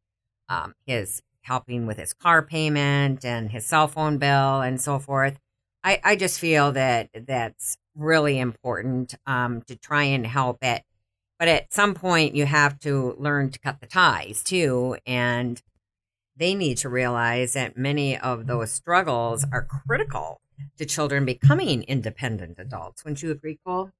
um, 0.50 0.74
his 0.88 1.22
helping 1.44 1.86
with 1.86 1.98
his 1.98 2.13
car 2.13 2.42
payment 2.42 3.24
and 3.24 3.52
his 3.52 3.66
cell 3.66 3.88
phone 3.88 4.18
bill 4.18 4.62
and 4.62 4.82
so 4.82 4.98
forth. 4.98 5.38
I, 5.84 6.00
I 6.04 6.16
just 6.16 6.40
feel 6.40 6.72
that 6.74 7.10
that's 7.13 7.78
really 7.96 8.40
important 8.40 9.16
um, 9.28 9.62
to 9.63 9.75
try 9.75 10.04
and 10.04 10.25
help 10.25 10.63
it. 10.63 10.84
But 11.40 11.48
at 11.48 11.74
some 11.74 11.94
point, 11.94 12.36
you 12.36 12.46
have 12.46 12.80
to 12.82 13.16
learn 13.18 13.52
to 13.52 13.60
cut 13.60 13.82
the 13.82 13.88
ties 13.88 14.44
too. 14.44 14.98
And 15.06 15.62
they 16.36 16.56
need 16.56 16.78
to 16.78 16.90
realize 16.90 17.54
that 17.54 17.78
many 17.78 18.18
of 18.18 18.48
those 18.48 18.72
struggles 18.72 19.46
are 19.52 19.68
critical 19.88 20.42
to 20.78 20.86
children 20.86 21.25
becoming 21.25 21.84
independent 21.84 22.60
adults. 22.60 23.04
Wouldn't 23.04 23.22
you 23.22 23.32
agree, 23.32 23.60
Cole? 23.66 23.92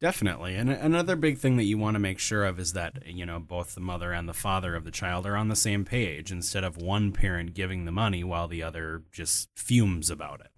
Definitely. 0.00 0.56
And 0.56 0.68
another 0.68 1.14
big 1.14 1.38
thing 1.38 1.56
that 1.58 1.64
you 1.64 1.78
want 1.78 1.94
to 1.94 2.00
make 2.00 2.18
sure 2.18 2.44
of 2.44 2.58
is 2.58 2.72
that, 2.72 3.06
you 3.06 3.24
know, 3.24 3.38
both 3.38 3.74
the 3.74 3.80
mother 3.80 4.12
and 4.12 4.28
the 4.28 4.34
father 4.34 4.74
of 4.74 4.84
the 4.84 4.90
child 4.90 5.26
are 5.26 5.36
on 5.36 5.48
the 5.48 5.54
same 5.54 5.84
page 5.84 6.32
instead 6.32 6.64
of 6.64 6.76
one 6.76 7.12
parent 7.12 7.54
giving 7.54 7.84
the 7.84 7.92
money 7.92 8.24
while 8.24 8.48
the 8.48 8.64
other 8.64 9.02
just 9.12 9.48
fumes 9.54 10.10
about 10.10 10.40
it. 10.40 10.50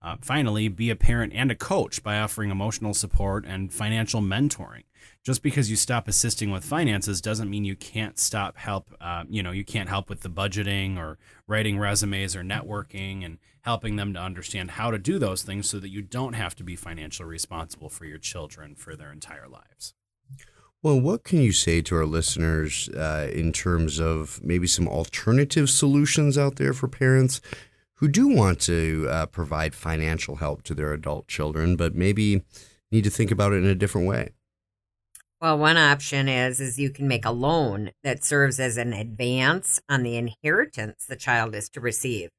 Uh, 0.00 0.16
finally, 0.20 0.68
be 0.68 0.90
a 0.90 0.96
parent 0.96 1.32
and 1.34 1.50
a 1.50 1.56
coach 1.56 2.02
by 2.02 2.18
offering 2.18 2.50
emotional 2.50 2.94
support 2.94 3.44
and 3.44 3.72
financial 3.72 4.20
mentoring. 4.20 4.84
Just 5.24 5.42
because 5.42 5.70
you 5.70 5.76
stop 5.76 6.06
assisting 6.06 6.50
with 6.50 6.64
finances 6.64 7.20
doesn't 7.20 7.50
mean 7.50 7.64
you 7.64 7.74
can't 7.74 8.18
stop 8.18 8.56
help 8.56 8.94
uh, 9.00 9.24
you 9.28 9.42
know 9.42 9.50
you 9.50 9.64
can't 9.64 9.88
help 9.88 10.08
with 10.08 10.20
the 10.20 10.30
budgeting 10.30 10.96
or 10.96 11.18
writing 11.46 11.78
resumes 11.78 12.36
or 12.36 12.42
networking 12.42 13.24
and 13.24 13.38
helping 13.62 13.96
them 13.96 14.14
to 14.14 14.20
understand 14.20 14.72
how 14.72 14.90
to 14.90 14.98
do 14.98 15.18
those 15.18 15.42
things 15.42 15.68
so 15.68 15.78
that 15.80 15.90
you 15.90 16.00
don't 16.00 16.34
have 16.34 16.54
to 16.54 16.64
be 16.64 16.76
financially 16.76 17.28
responsible 17.28 17.88
for 17.88 18.04
your 18.04 18.18
children 18.18 18.74
for 18.74 18.96
their 18.96 19.12
entire 19.12 19.48
lives. 19.48 19.94
Well, 20.80 21.00
what 21.00 21.24
can 21.24 21.40
you 21.40 21.50
say 21.50 21.82
to 21.82 21.96
our 21.96 22.06
listeners 22.06 22.88
uh, 22.90 23.28
in 23.32 23.52
terms 23.52 23.98
of 23.98 24.40
maybe 24.44 24.68
some 24.68 24.86
alternative 24.86 25.68
solutions 25.68 26.38
out 26.38 26.54
there 26.54 26.72
for 26.72 26.86
parents 26.86 27.40
who 27.98 28.08
do 28.08 28.28
want 28.28 28.60
to 28.60 29.06
uh, 29.10 29.26
provide 29.26 29.74
financial 29.74 30.36
help 30.36 30.62
to 30.62 30.74
their 30.74 30.92
adult 30.92 31.28
children, 31.28 31.76
but 31.76 31.94
maybe 31.94 32.42
need 32.90 33.04
to 33.04 33.10
think 33.10 33.30
about 33.30 33.52
it 33.52 33.62
in 33.62 33.66
a 33.66 33.74
different 33.74 34.06
way? 34.06 34.30
Well, 35.40 35.58
one 35.58 35.76
option 35.76 36.28
is 36.28 36.60
is 36.60 36.78
you 36.78 36.90
can 36.90 37.06
make 37.06 37.24
a 37.24 37.30
loan 37.30 37.90
that 38.02 38.24
serves 38.24 38.58
as 38.58 38.76
an 38.76 38.92
advance 38.92 39.80
on 39.88 40.02
the 40.02 40.16
inheritance 40.16 41.06
the 41.06 41.16
child 41.16 41.54
is 41.54 41.68
to 41.70 41.80
receive. 41.80 42.30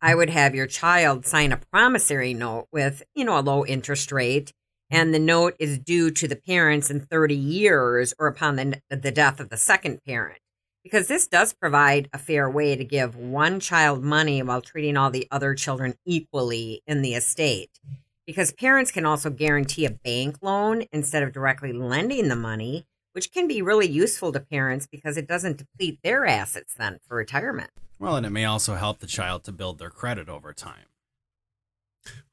I 0.00 0.16
would 0.16 0.30
have 0.30 0.54
your 0.54 0.66
child 0.66 1.26
sign 1.26 1.52
a 1.52 1.60
promissory 1.70 2.34
note 2.34 2.66
with, 2.72 3.04
you 3.14 3.24
know, 3.24 3.38
a 3.38 3.40
low 3.40 3.64
interest 3.64 4.10
rate 4.10 4.52
and 4.92 5.14
the 5.14 5.18
note 5.18 5.56
is 5.58 5.78
due 5.78 6.10
to 6.10 6.28
the 6.28 6.36
parents 6.36 6.90
in 6.90 7.00
30 7.00 7.34
years 7.34 8.12
or 8.18 8.26
upon 8.26 8.56
the, 8.56 8.82
the 8.90 9.10
death 9.10 9.40
of 9.40 9.48
the 9.48 9.56
second 9.56 10.04
parent. 10.04 10.38
Because 10.82 11.06
this 11.06 11.28
does 11.28 11.52
provide 11.52 12.08
a 12.12 12.18
fair 12.18 12.50
way 12.50 12.74
to 12.74 12.84
give 12.84 13.16
one 13.16 13.60
child 13.60 14.02
money 14.02 14.42
while 14.42 14.60
treating 14.60 14.96
all 14.96 15.10
the 15.10 15.28
other 15.30 15.54
children 15.54 15.94
equally 16.04 16.82
in 16.86 17.02
the 17.02 17.14
estate 17.14 17.78
because 18.26 18.52
parents 18.52 18.90
can 18.90 19.06
also 19.06 19.30
guarantee 19.30 19.84
a 19.84 19.90
bank 19.90 20.36
loan 20.42 20.84
instead 20.92 21.22
of 21.22 21.32
directly 21.32 21.72
lending 21.72 22.28
the 22.28 22.36
money, 22.36 22.86
which 23.12 23.32
can 23.32 23.48
be 23.48 23.62
really 23.62 23.88
useful 23.88 24.32
to 24.32 24.40
parents 24.40 24.86
because 24.86 25.16
it 25.16 25.26
doesn't 25.26 25.58
deplete 25.58 25.98
their 26.02 26.26
assets 26.26 26.74
then 26.74 26.98
for 27.06 27.16
retirement. 27.16 27.70
Well, 27.98 28.16
and 28.16 28.26
it 28.26 28.30
may 28.30 28.44
also 28.44 28.74
help 28.74 29.00
the 29.00 29.06
child 29.06 29.44
to 29.44 29.52
build 29.52 29.78
their 29.78 29.90
credit 29.90 30.28
over 30.28 30.52
time. 30.52 30.86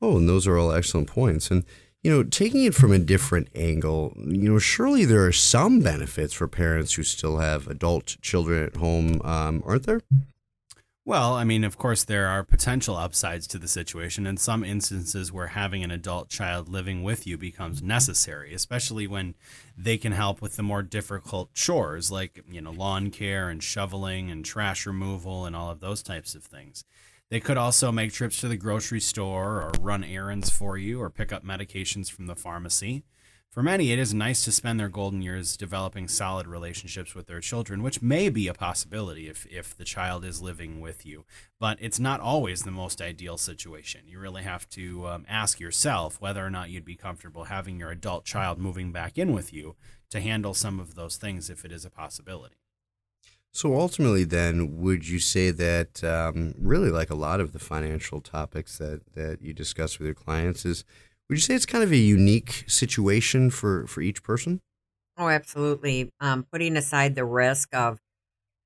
Oh, 0.01 0.17
and 0.17 0.27
those 0.27 0.47
are 0.47 0.57
all 0.57 0.71
excellent 0.71 1.07
points. 1.07 1.51
And, 1.51 1.63
you 2.03 2.11
know, 2.11 2.23
taking 2.23 2.63
it 2.63 2.75
from 2.75 2.91
a 2.91 2.99
different 2.99 3.49
angle, 3.55 4.13
you 4.15 4.49
know, 4.49 4.59
surely 4.59 5.03
there 5.05 5.25
are 5.25 5.33
some 5.33 5.81
benefits 5.81 6.33
for 6.33 6.47
parents 6.47 6.93
who 6.93 7.03
still 7.03 7.37
have 7.37 7.67
adult 7.67 8.17
children 8.21 8.63
at 8.63 8.77
home, 8.77 9.21
um, 9.23 9.61
aren't 9.65 9.85
there? 9.85 10.01
Well, 11.09 11.33
I 11.33 11.43
mean, 11.43 11.63
of 11.63 11.75
course, 11.75 12.03
there 12.03 12.27
are 12.27 12.43
potential 12.43 12.95
upsides 12.95 13.47
to 13.47 13.57
the 13.57 13.67
situation 13.67 14.27
in 14.27 14.37
some 14.37 14.63
instances 14.63 15.31
where 15.33 15.47
having 15.47 15.83
an 15.83 15.89
adult 15.89 16.29
child 16.29 16.69
living 16.69 17.01
with 17.01 17.25
you 17.25 17.35
becomes 17.35 17.81
necessary, 17.81 18.53
especially 18.53 19.07
when 19.07 19.33
they 19.75 19.97
can 19.97 20.11
help 20.11 20.39
with 20.39 20.55
the 20.55 20.61
more 20.61 20.83
difficult 20.83 21.53
chores 21.55 22.11
like, 22.11 22.43
you 22.47 22.61
know, 22.61 22.69
lawn 22.71 23.09
care 23.09 23.49
and 23.49 23.63
shoveling 23.63 24.29
and 24.29 24.45
trash 24.45 24.85
removal 24.85 25.45
and 25.45 25.55
all 25.55 25.71
of 25.71 25.79
those 25.79 26.03
types 26.03 26.35
of 26.35 26.43
things. 26.43 26.85
They 27.29 27.39
could 27.39 27.57
also 27.57 27.91
make 27.91 28.11
trips 28.11 28.39
to 28.41 28.47
the 28.47 28.57
grocery 28.57 28.99
store 28.99 29.61
or 29.61 29.71
run 29.79 30.03
errands 30.03 30.49
for 30.49 30.77
you 30.77 30.99
or 30.99 31.11
pick 31.11 31.31
up 31.31 31.45
medications 31.45 32.09
from 32.09 32.25
the 32.25 32.35
pharmacy. 32.35 33.03
For 33.51 33.61
many, 33.63 33.91
it 33.91 33.99
is 33.99 34.13
nice 34.13 34.43
to 34.45 34.51
spend 34.51 34.79
their 34.79 34.89
golden 34.89 35.21
years 35.21 35.57
developing 35.57 36.07
solid 36.07 36.47
relationships 36.47 37.13
with 37.13 37.27
their 37.27 37.39
children, 37.39 37.81
which 37.81 38.01
may 38.01 38.29
be 38.29 38.47
a 38.47 38.53
possibility 38.53 39.27
if, 39.27 39.45
if 39.47 39.75
the 39.75 39.83
child 39.83 40.23
is 40.23 40.41
living 40.41 40.79
with 40.79 41.03
you. 41.05 41.25
But 41.59 41.77
it's 41.81 41.99
not 41.99 42.19
always 42.19 42.61
the 42.61 42.71
most 42.71 43.01
ideal 43.01 43.37
situation. 43.37 44.01
You 44.07 44.19
really 44.19 44.43
have 44.43 44.69
to 44.69 45.07
um, 45.07 45.25
ask 45.27 45.59
yourself 45.59 46.21
whether 46.21 46.45
or 46.45 46.51
not 46.51 46.69
you'd 46.69 46.85
be 46.85 46.95
comfortable 46.95 47.45
having 47.45 47.79
your 47.79 47.91
adult 47.91 48.23
child 48.23 48.59
moving 48.59 48.91
back 48.91 49.17
in 49.17 49.33
with 49.33 49.51
you 49.51 49.75
to 50.11 50.19
handle 50.19 50.53
some 50.53 50.79
of 50.79 50.95
those 50.95 51.17
things 51.17 51.49
if 51.49 51.65
it 51.65 51.71
is 51.71 51.85
a 51.85 51.91
possibility. 51.91 52.55
So 53.51 53.75
ultimately, 53.75 54.23
then, 54.23 54.79
would 54.79 55.07
you 55.07 55.19
say 55.19 55.51
that 55.51 56.03
um, 56.03 56.53
really, 56.59 56.91
like 56.91 57.09
a 57.09 57.15
lot 57.15 57.39
of 57.39 57.51
the 57.51 57.59
financial 57.59 58.21
topics 58.21 58.77
that, 58.77 59.01
that 59.15 59.41
you 59.41 59.53
discuss 59.53 59.97
with 59.97 60.05
your 60.05 60.15
clients, 60.15 60.65
is 60.65 60.85
would 61.27 61.37
you 61.37 61.41
say 61.41 61.55
it's 61.55 61.65
kind 61.65 61.83
of 61.83 61.91
a 61.91 61.97
unique 61.97 62.63
situation 62.67 63.49
for, 63.49 63.85
for 63.87 64.01
each 64.01 64.23
person? 64.23 64.61
Oh, 65.17 65.27
absolutely. 65.27 66.11
Um, 66.21 66.45
putting 66.51 66.77
aside 66.77 67.15
the 67.15 67.25
risk 67.25 67.75
of, 67.75 67.99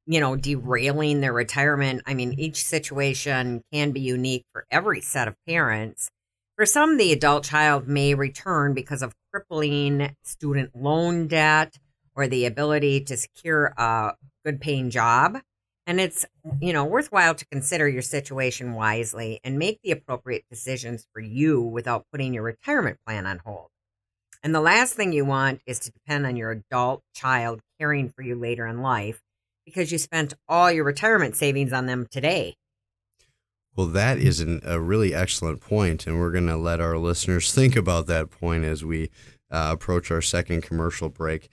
you 0.05 0.19
know, 0.19 0.35
derailing 0.35 1.21
their 1.21 1.33
retirement. 1.33 2.03
I 2.05 2.13
mean, 2.13 2.33
each 2.37 2.63
situation 2.63 3.63
can 3.71 3.91
be 3.91 4.01
unique 4.01 4.45
for 4.51 4.65
every 4.69 5.01
set 5.01 5.27
of 5.27 5.35
parents. 5.47 6.09
For 6.55 6.65
some, 6.65 6.97
the 6.97 7.11
adult 7.11 7.45
child 7.45 7.87
may 7.87 8.13
return 8.13 8.73
because 8.73 9.01
of 9.01 9.15
crippling 9.31 10.15
student 10.23 10.75
loan 10.75 11.27
debt 11.27 11.77
or 12.15 12.27
the 12.27 12.45
ability 12.45 13.01
to 13.01 13.17
secure 13.17 13.73
a 13.77 14.13
good 14.45 14.61
paying 14.61 14.89
job. 14.89 15.39
And 15.85 15.99
it's, 15.99 16.25
you 16.61 16.71
know, 16.71 16.85
worthwhile 16.85 17.35
to 17.35 17.45
consider 17.47 17.89
your 17.89 18.01
situation 18.01 18.73
wisely 18.73 19.39
and 19.43 19.59
make 19.59 19.79
the 19.83 19.91
appropriate 19.91 20.45
decisions 20.49 21.05
for 21.11 21.19
you 21.19 21.61
without 21.61 22.05
putting 22.11 22.33
your 22.33 22.43
retirement 22.43 22.99
plan 23.05 23.25
on 23.25 23.39
hold. 23.45 23.67
And 24.41 24.53
the 24.53 24.61
last 24.61 24.93
thing 24.93 25.13
you 25.13 25.25
want 25.25 25.61
is 25.65 25.79
to 25.79 25.91
depend 25.91 26.25
on 26.25 26.35
your 26.35 26.51
adult 26.51 27.01
child 27.13 27.61
caring 27.79 28.09
for 28.09 28.23
you 28.23 28.35
later 28.35 28.65
in 28.67 28.81
life 28.81 29.21
because 29.65 29.91
you 29.91 29.97
spent 29.97 30.33
all 30.47 30.71
your 30.71 30.83
retirement 30.83 31.35
savings 31.35 31.73
on 31.73 31.85
them 31.85 32.07
today. 32.09 32.55
Well, 33.75 33.87
that 33.87 34.19
is 34.19 34.39
an, 34.39 34.61
a 34.63 34.79
really 34.79 35.15
excellent 35.15 35.59
point, 35.59 36.05
and 36.05 36.19
we're 36.19 36.31
going 36.31 36.47
to 36.47 36.57
let 36.57 36.79
our 36.79 36.97
listeners 36.97 37.51
think 37.55 37.75
about 37.75 38.05
that 38.07 38.29
point 38.29 38.65
as 38.65 38.83
we 38.85 39.09
uh, 39.49 39.69
approach 39.71 40.11
our 40.11 40.21
second 40.21 40.61
commercial 40.61 41.09
break. 41.09 41.49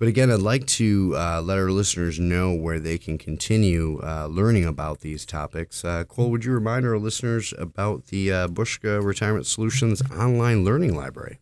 But 0.00 0.08
again, 0.08 0.30
I'd 0.30 0.40
like 0.40 0.66
to 0.66 1.14
uh, 1.16 1.40
let 1.40 1.56
our 1.56 1.70
listeners 1.70 2.18
know 2.18 2.52
where 2.52 2.80
they 2.80 2.98
can 2.98 3.16
continue 3.16 4.00
uh, 4.02 4.26
learning 4.26 4.64
about 4.64 5.00
these 5.00 5.24
topics. 5.24 5.84
Uh, 5.84 6.02
Cole, 6.02 6.32
would 6.32 6.44
you 6.44 6.52
remind 6.52 6.84
our 6.84 6.98
listeners 6.98 7.54
about 7.58 8.06
the 8.06 8.32
uh, 8.32 8.48
Bushka 8.48 9.02
Retirement 9.02 9.46
Solutions 9.46 10.02
online 10.10 10.64
learning 10.64 10.96
library? 10.96 11.38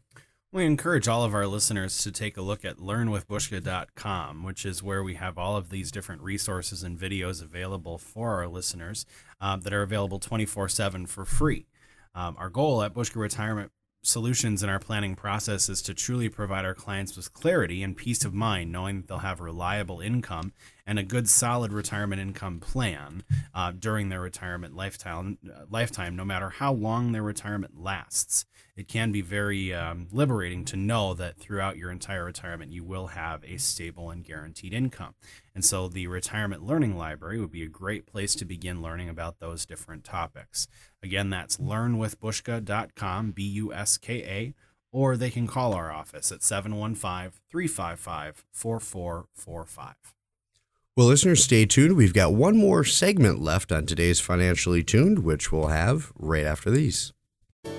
We 0.52 0.66
encourage 0.66 1.08
all 1.08 1.24
of 1.24 1.32
our 1.32 1.46
listeners 1.46 1.96
to 2.02 2.12
take 2.12 2.36
a 2.36 2.42
look 2.42 2.62
at 2.62 2.76
learnwithbushka.com, 2.76 4.44
which 4.44 4.66
is 4.66 4.82
where 4.82 5.02
we 5.02 5.14
have 5.14 5.38
all 5.38 5.56
of 5.56 5.70
these 5.70 5.90
different 5.90 6.20
resources 6.20 6.82
and 6.82 6.98
videos 6.98 7.42
available 7.42 7.96
for 7.96 8.34
our 8.34 8.46
listeners 8.46 9.06
uh, 9.40 9.56
that 9.56 9.72
are 9.72 9.80
available 9.80 10.18
24 10.18 10.68
7 10.68 11.06
for 11.06 11.24
free. 11.24 11.68
Um, 12.14 12.36
our 12.38 12.50
goal 12.50 12.82
at 12.82 12.92
Bushka 12.92 13.16
Retirement 13.16 13.72
solutions 14.02 14.62
in 14.62 14.68
our 14.68 14.78
planning 14.78 15.14
process 15.14 15.68
is 15.68 15.80
to 15.82 15.94
truly 15.94 16.28
provide 16.28 16.64
our 16.64 16.74
clients 16.74 17.16
with 17.16 17.32
clarity 17.32 17.82
and 17.82 17.96
peace 17.96 18.24
of 18.24 18.34
mind, 18.34 18.72
knowing 18.72 18.96
that 18.96 19.08
they'll 19.08 19.18
have 19.18 19.40
reliable 19.40 20.00
income 20.00 20.52
and 20.86 20.98
a 20.98 21.02
good, 21.02 21.28
solid 21.28 21.72
retirement 21.72 22.20
income 22.20 22.60
plan 22.60 23.22
uh, 23.54 23.72
during 23.72 24.08
their 24.08 24.20
retirement 24.20 24.74
lifetime, 24.74 25.38
lifetime, 25.70 26.16
no 26.16 26.24
matter 26.24 26.50
how 26.50 26.72
long 26.72 27.12
their 27.12 27.22
retirement 27.22 27.80
lasts. 27.80 28.44
It 28.74 28.88
can 28.88 29.12
be 29.12 29.20
very 29.20 29.74
um, 29.74 30.08
liberating 30.10 30.64
to 30.66 30.76
know 30.76 31.12
that 31.14 31.36
throughout 31.36 31.76
your 31.76 31.90
entire 31.90 32.24
retirement, 32.24 32.72
you 32.72 32.82
will 32.82 33.08
have 33.08 33.44
a 33.44 33.58
stable 33.58 34.10
and 34.10 34.24
guaranteed 34.24 34.72
income. 34.72 35.14
And 35.54 35.64
so, 35.64 35.88
the 35.88 36.06
Retirement 36.06 36.64
Learning 36.64 36.96
Library 36.96 37.38
would 37.38 37.50
be 37.50 37.62
a 37.62 37.68
great 37.68 38.06
place 38.06 38.34
to 38.36 38.46
begin 38.46 38.80
learning 38.80 39.10
about 39.10 39.40
those 39.40 39.66
different 39.66 40.04
topics. 40.04 40.66
Again, 41.02 41.28
that's 41.28 41.58
learnwithbushka.com, 41.58 43.32
B 43.32 43.42
U 43.42 43.74
S 43.74 43.98
K 43.98 44.22
A, 44.22 44.54
or 44.90 45.18
they 45.18 45.30
can 45.30 45.46
call 45.46 45.74
our 45.74 45.92
office 45.92 46.32
at 46.32 46.42
715 46.42 47.32
355 47.50 48.44
4445. 48.52 49.94
Well, 50.94 51.06
listeners, 51.06 51.42
stay 51.42 51.64
tuned. 51.64 51.96
We've 51.96 52.12
got 52.12 52.34
one 52.34 52.58
more 52.58 52.84
segment 52.84 53.40
left 53.40 53.72
on 53.72 53.86
today's 53.86 54.20
Financially 54.20 54.82
Tuned, 54.82 55.20
which 55.20 55.50
we'll 55.50 55.68
have 55.68 56.12
right 56.18 56.44
after 56.44 56.70
these. 56.70 57.14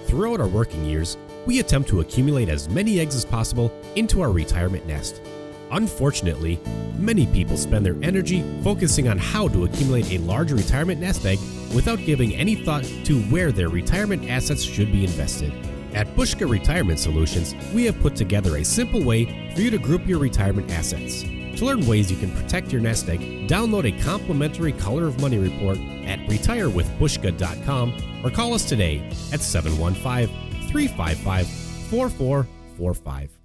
Throughout 0.07 0.39
our 0.41 0.47
working 0.47 0.83
years, 0.83 1.15
we 1.45 1.59
attempt 1.59 1.89
to 1.89 1.99
accumulate 1.99 2.49
as 2.49 2.67
many 2.69 2.99
eggs 2.99 3.13
as 3.13 3.23
possible 3.23 3.71
into 3.95 4.21
our 4.21 4.31
retirement 4.31 4.87
nest. 4.87 5.21
Unfortunately, 5.69 6.59
many 6.97 7.27
people 7.27 7.55
spend 7.55 7.85
their 7.85 7.97
energy 8.01 8.43
focusing 8.63 9.07
on 9.07 9.19
how 9.19 9.47
to 9.47 9.65
accumulate 9.65 10.11
a 10.11 10.17
large 10.23 10.51
retirement 10.51 10.99
nest 10.99 11.23
egg 11.23 11.37
without 11.75 11.99
giving 11.99 12.33
any 12.33 12.55
thought 12.55 12.83
to 13.03 13.21
where 13.25 13.51
their 13.51 13.69
retirement 13.69 14.27
assets 14.27 14.63
should 14.63 14.91
be 14.91 15.03
invested. 15.03 15.53
At 15.93 16.07
Bushka 16.15 16.49
Retirement 16.49 16.97
Solutions, 16.97 17.53
we 17.75 17.85
have 17.85 17.99
put 17.99 18.15
together 18.15 18.57
a 18.57 18.65
simple 18.65 19.03
way 19.03 19.53
for 19.53 19.61
you 19.61 19.69
to 19.69 19.77
group 19.77 20.07
your 20.07 20.17
retirement 20.17 20.71
assets. 20.71 21.23
To 21.57 21.65
learn 21.65 21.85
ways 21.85 22.11
you 22.11 22.17
can 22.17 22.31
protect 22.31 22.71
your 22.71 22.81
nest 22.81 23.07
egg, 23.09 23.47
download 23.47 23.85
a 23.85 24.03
complimentary 24.03 24.71
Color 24.71 25.05
of 25.05 25.21
Money 25.21 25.37
report 25.37 25.77
at 26.05 26.19
retirewithbushka.com 26.27 28.21
or 28.23 28.29
call 28.31 28.53
us 28.53 28.67
today 28.67 29.07
at 29.31 29.41
715 29.41 30.27
355 30.69 31.47
4445. 31.47 33.42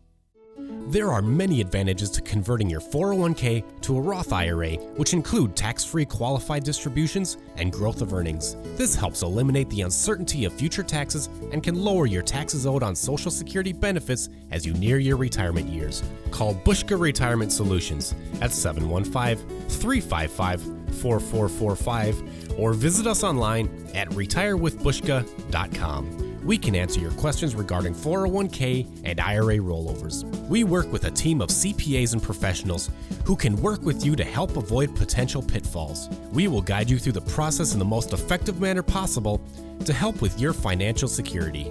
4545. 0.89 0.93
There 0.93 1.13
are 1.13 1.23
many 1.23 1.61
advantages 1.61 2.11
to 2.11 2.21
converting 2.23 2.71
your 2.71 2.81
401k 2.81 3.65
to 3.83 3.97
a 3.97 4.01
Roth 4.01 4.33
IRA, 4.33 4.77
which 4.97 5.13
include 5.13 5.57
tax 5.57 5.85
free 5.85 6.05
qualified 6.05 6.65
distributions 6.65 7.37
and 7.57 7.73
growth 7.73 8.03
of 8.03 8.13
earnings. 8.13 8.57
This 8.77 8.95
helps 8.95 9.23
eliminate 9.23 9.69
the 9.71 9.81
uncertainty 9.83 10.45
of 10.45 10.53
future 10.53 10.83
taxes 10.83 11.29
and 11.53 11.63
can 11.63 11.75
lower 11.75 12.07
your 12.07 12.23
taxes 12.23 12.67
owed 12.67 12.83
on 12.83 12.97
Social 12.97 13.31
Security 13.31 13.73
benefits 13.73 14.29
as 14.51 14.67
you 14.67 14.73
near 14.75 14.99
your 14.99 15.17
retirement 15.17 15.69
years. 15.69 16.03
Call 16.31 16.55
Bushka 16.55 16.99
Retirement 16.99 17.53
Solutions 17.53 18.15
at 18.41 18.53
715 18.53 19.37
355 19.69 20.63
4445 20.97 22.59
or 22.59 22.73
visit 22.73 23.07
us 23.07 23.23
online 23.23 23.69
at 23.95 24.09
retirewithbushka.com 24.11 26.28
we 26.49 26.57
can 26.57 26.75
answer 26.75 26.99
your 26.99 27.11
questions 27.11 27.55
regarding 27.55 27.93
401k 27.93 29.03
and 29.05 29.21
IRA 29.21 29.59
rollovers. 29.59 30.25
We 30.49 30.65
work 30.65 30.91
with 30.91 31.05
a 31.05 31.11
team 31.11 31.43
of 31.43 31.51
CPAs 31.51 32.15
and 32.15 32.23
professionals 32.23 32.89
who 33.27 33.37
can 33.37 33.55
work 33.57 33.83
with 33.83 34.03
you 34.03 34.17
to 34.17 34.25
help 34.25 34.57
avoid 34.57 34.97
potential 34.97 35.43
pitfalls. 35.43 36.09
We 36.33 36.49
will 36.49 36.63
guide 36.63 36.89
you 36.89 36.99
through 36.99 37.13
the 37.13 37.21
process 37.21 37.75
in 37.75 37.79
the 37.79 37.85
most 37.85 38.15
effective 38.15 38.63
manner 38.63 38.83
possible 38.83 39.43
to 39.85 39.93
help 39.93 40.23
with 40.23 40.41
your 40.41 40.55
financial 40.55 41.07
security. 41.07 41.71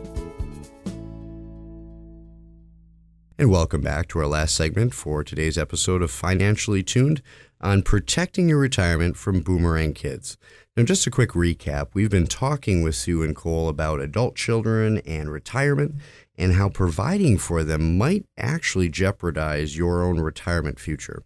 And 3.40 3.50
welcome 3.50 3.82
back 3.82 4.08
to 4.10 4.20
our 4.20 4.28
last 4.28 4.54
segment 4.54 4.94
for 4.94 5.24
today's 5.24 5.58
episode 5.58 6.04
of 6.04 6.12
Financially 6.12 6.84
Tuned 6.84 7.24
on 7.62 7.82
protecting 7.82 8.50
your 8.50 8.60
retirement 8.60 9.18
from 9.18 9.42
boomerang 9.42 9.94
kids. 9.94 10.38
Now, 10.76 10.84
just 10.84 11.08
a 11.08 11.12
quick 11.12 11.32
recap 11.32 11.90
we've 11.94 12.10
been 12.10 12.28
talking 12.28 12.84
with 12.84 12.96
Sue 12.96 13.24
and 13.24 13.36
Cole 13.36 13.68
about 13.68 14.00
adult 14.00 14.36
children 14.36 15.00
and 15.00 15.32
retirement 15.32 15.96
and 16.38 16.54
how 16.54 16.70
providing 16.70 17.38
for 17.38 17.64
them 17.64 17.98
might 17.98 18.26
actually 18.38 18.90
jeopardize 18.90 19.76
your 19.76 20.04
own 20.04 20.20
retirement 20.20 20.80
future. 20.80 21.24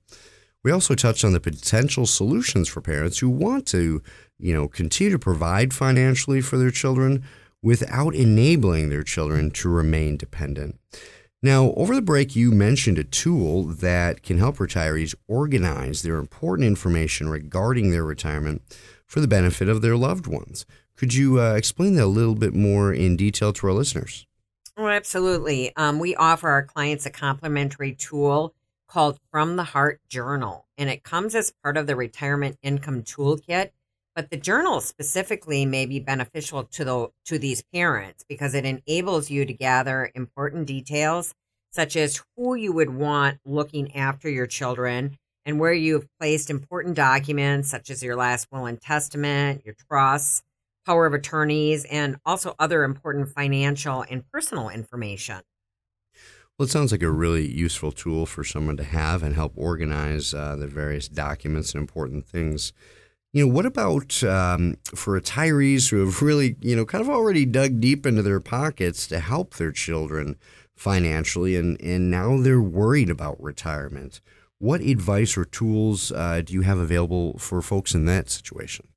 We 0.63 0.71
also 0.71 0.95
touched 0.95 1.25
on 1.25 1.33
the 1.33 1.39
potential 1.39 2.05
solutions 2.05 2.69
for 2.69 2.81
parents 2.81 3.19
who 3.19 3.29
want 3.29 3.65
to, 3.67 4.01
you 4.39 4.53
know, 4.53 4.67
continue 4.67 5.11
to 5.11 5.19
provide 5.19 5.73
financially 5.73 6.39
for 6.39 6.57
their 6.57 6.71
children 6.71 7.23
without 7.63 8.15
enabling 8.15 8.89
their 8.89 9.03
children 9.03 9.51
to 9.51 9.69
remain 9.69 10.17
dependent. 10.17 10.79
Now, 11.43 11.73
over 11.75 11.95
the 11.95 12.03
break, 12.03 12.35
you 12.35 12.51
mentioned 12.51 12.99
a 12.99 13.03
tool 13.03 13.63
that 13.63 14.21
can 14.21 14.37
help 14.37 14.57
retirees 14.57 15.15
organize 15.27 16.03
their 16.03 16.17
important 16.17 16.67
information 16.67 17.29
regarding 17.29 17.89
their 17.89 18.03
retirement 18.03 18.61
for 19.07 19.21
the 19.21 19.27
benefit 19.27 19.67
of 19.67 19.81
their 19.81 19.97
loved 19.97 20.27
ones. 20.27 20.67
Could 20.95 21.15
you 21.15 21.41
uh, 21.41 21.55
explain 21.55 21.95
that 21.95 22.03
a 22.03 22.05
little 22.05 22.35
bit 22.35 22.53
more 22.53 22.93
in 22.93 23.17
detail 23.17 23.53
to 23.53 23.67
our 23.67 23.73
listeners? 23.73 24.27
Oh, 24.77 24.87
absolutely. 24.87 25.75
Um, 25.75 25.97
we 25.97 26.15
offer 26.15 26.47
our 26.47 26.63
clients 26.63 27.07
a 27.07 27.09
complimentary 27.09 27.93
tool 27.93 28.53
called 28.87 29.19
From 29.31 29.55
the 29.55 29.63
Heart 29.63 29.99
Journal, 30.09 30.67
and 30.77 30.91
it 30.91 31.03
comes 31.03 31.33
as 31.33 31.53
part 31.63 31.75
of 31.75 31.87
the 31.87 31.95
Retirement 31.95 32.59
Income 32.61 33.03
Toolkit. 33.03 33.71
But 34.15 34.29
the 34.29 34.37
journal 34.37 34.81
specifically 34.81 35.65
may 35.65 35.85
be 35.85 35.99
beneficial 35.99 36.65
to 36.65 36.83
the 36.83 37.07
to 37.25 37.39
these 37.39 37.63
parents 37.73 38.25
because 38.27 38.53
it 38.53 38.65
enables 38.65 39.29
you 39.29 39.45
to 39.45 39.53
gather 39.53 40.11
important 40.15 40.67
details 40.67 41.33
such 41.71 41.95
as 41.95 42.21
who 42.35 42.55
you 42.55 42.73
would 42.73 42.89
want 42.89 43.39
looking 43.45 43.95
after 43.95 44.29
your 44.29 44.47
children 44.47 45.17
and 45.45 45.59
where 45.59 45.73
you've 45.73 46.07
placed 46.19 46.49
important 46.49 46.95
documents 46.95 47.69
such 47.69 47.89
as 47.89 48.03
your 48.03 48.15
last 48.15 48.47
will 48.51 48.65
and 48.65 48.81
testament, 48.81 49.63
your 49.65 49.75
trusts, 49.89 50.43
power 50.85 51.05
of 51.05 51.13
attorneys, 51.13 51.85
and 51.85 52.17
also 52.25 52.55
other 52.59 52.83
important 52.83 53.29
financial 53.29 54.03
and 54.09 54.23
personal 54.31 54.69
information. 54.69 55.41
Well, 56.57 56.65
it 56.65 56.71
sounds 56.71 56.91
like 56.91 57.01
a 57.01 57.09
really 57.09 57.47
useful 57.47 57.91
tool 57.91 58.25
for 58.25 58.43
someone 58.43 58.77
to 58.77 58.83
have 58.83 59.23
and 59.23 59.33
help 59.33 59.53
organize 59.55 60.33
uh, 60.33 60.55
the 60.57 60.67
various 60.67 61.07
documents 61.07 61.73
and 61.73 61.81
important 61.81 62.27
things. 62.27 62.73
You 63.33 63.47
know, 63.47 63.53
what 63.53 63.65
about 63.65 64.21
um, 64.25 64.75
for 64.93 65.19
retirees 65.19 65.89
who 65.89 66.05
have 66.05 66.21
really, 66.21 66.57
you 66.59 66.75
know, 66.75 66.85
kind 66.85 67.01
of 67.01 67.09
already 67.09 67.45
dug 67.45 67.79
deep 67.79 68.05
into 68.05 68.21
their 68.21 68.41
pockets 68.41 69.07
to 69.07 69.19
help 69.19 69.53
their 69.53 69.71
children 69.71 70.35
financially, 70.75 71.55
and, 71.55 71.79
and 71.81 72.11
now 72.11 72.37
they're 72.37 72.61
worried 72.61 73.09
about 73.09 73.41
retirement? 73.41 74.19
What 74.57 74.81
advice 74.81 75.37
or 75.37 75.45
tools 75.45 76.11
uh, 76.11 76.41
do 76.43 76.53
you 76.53 76.61
have 76.63 76.77
available 76.77 77.37
for 77.37 77.61
folks 77.61 77.95
in 77.95 78.03
that 78.05 78.29
situation? 78.29 78.89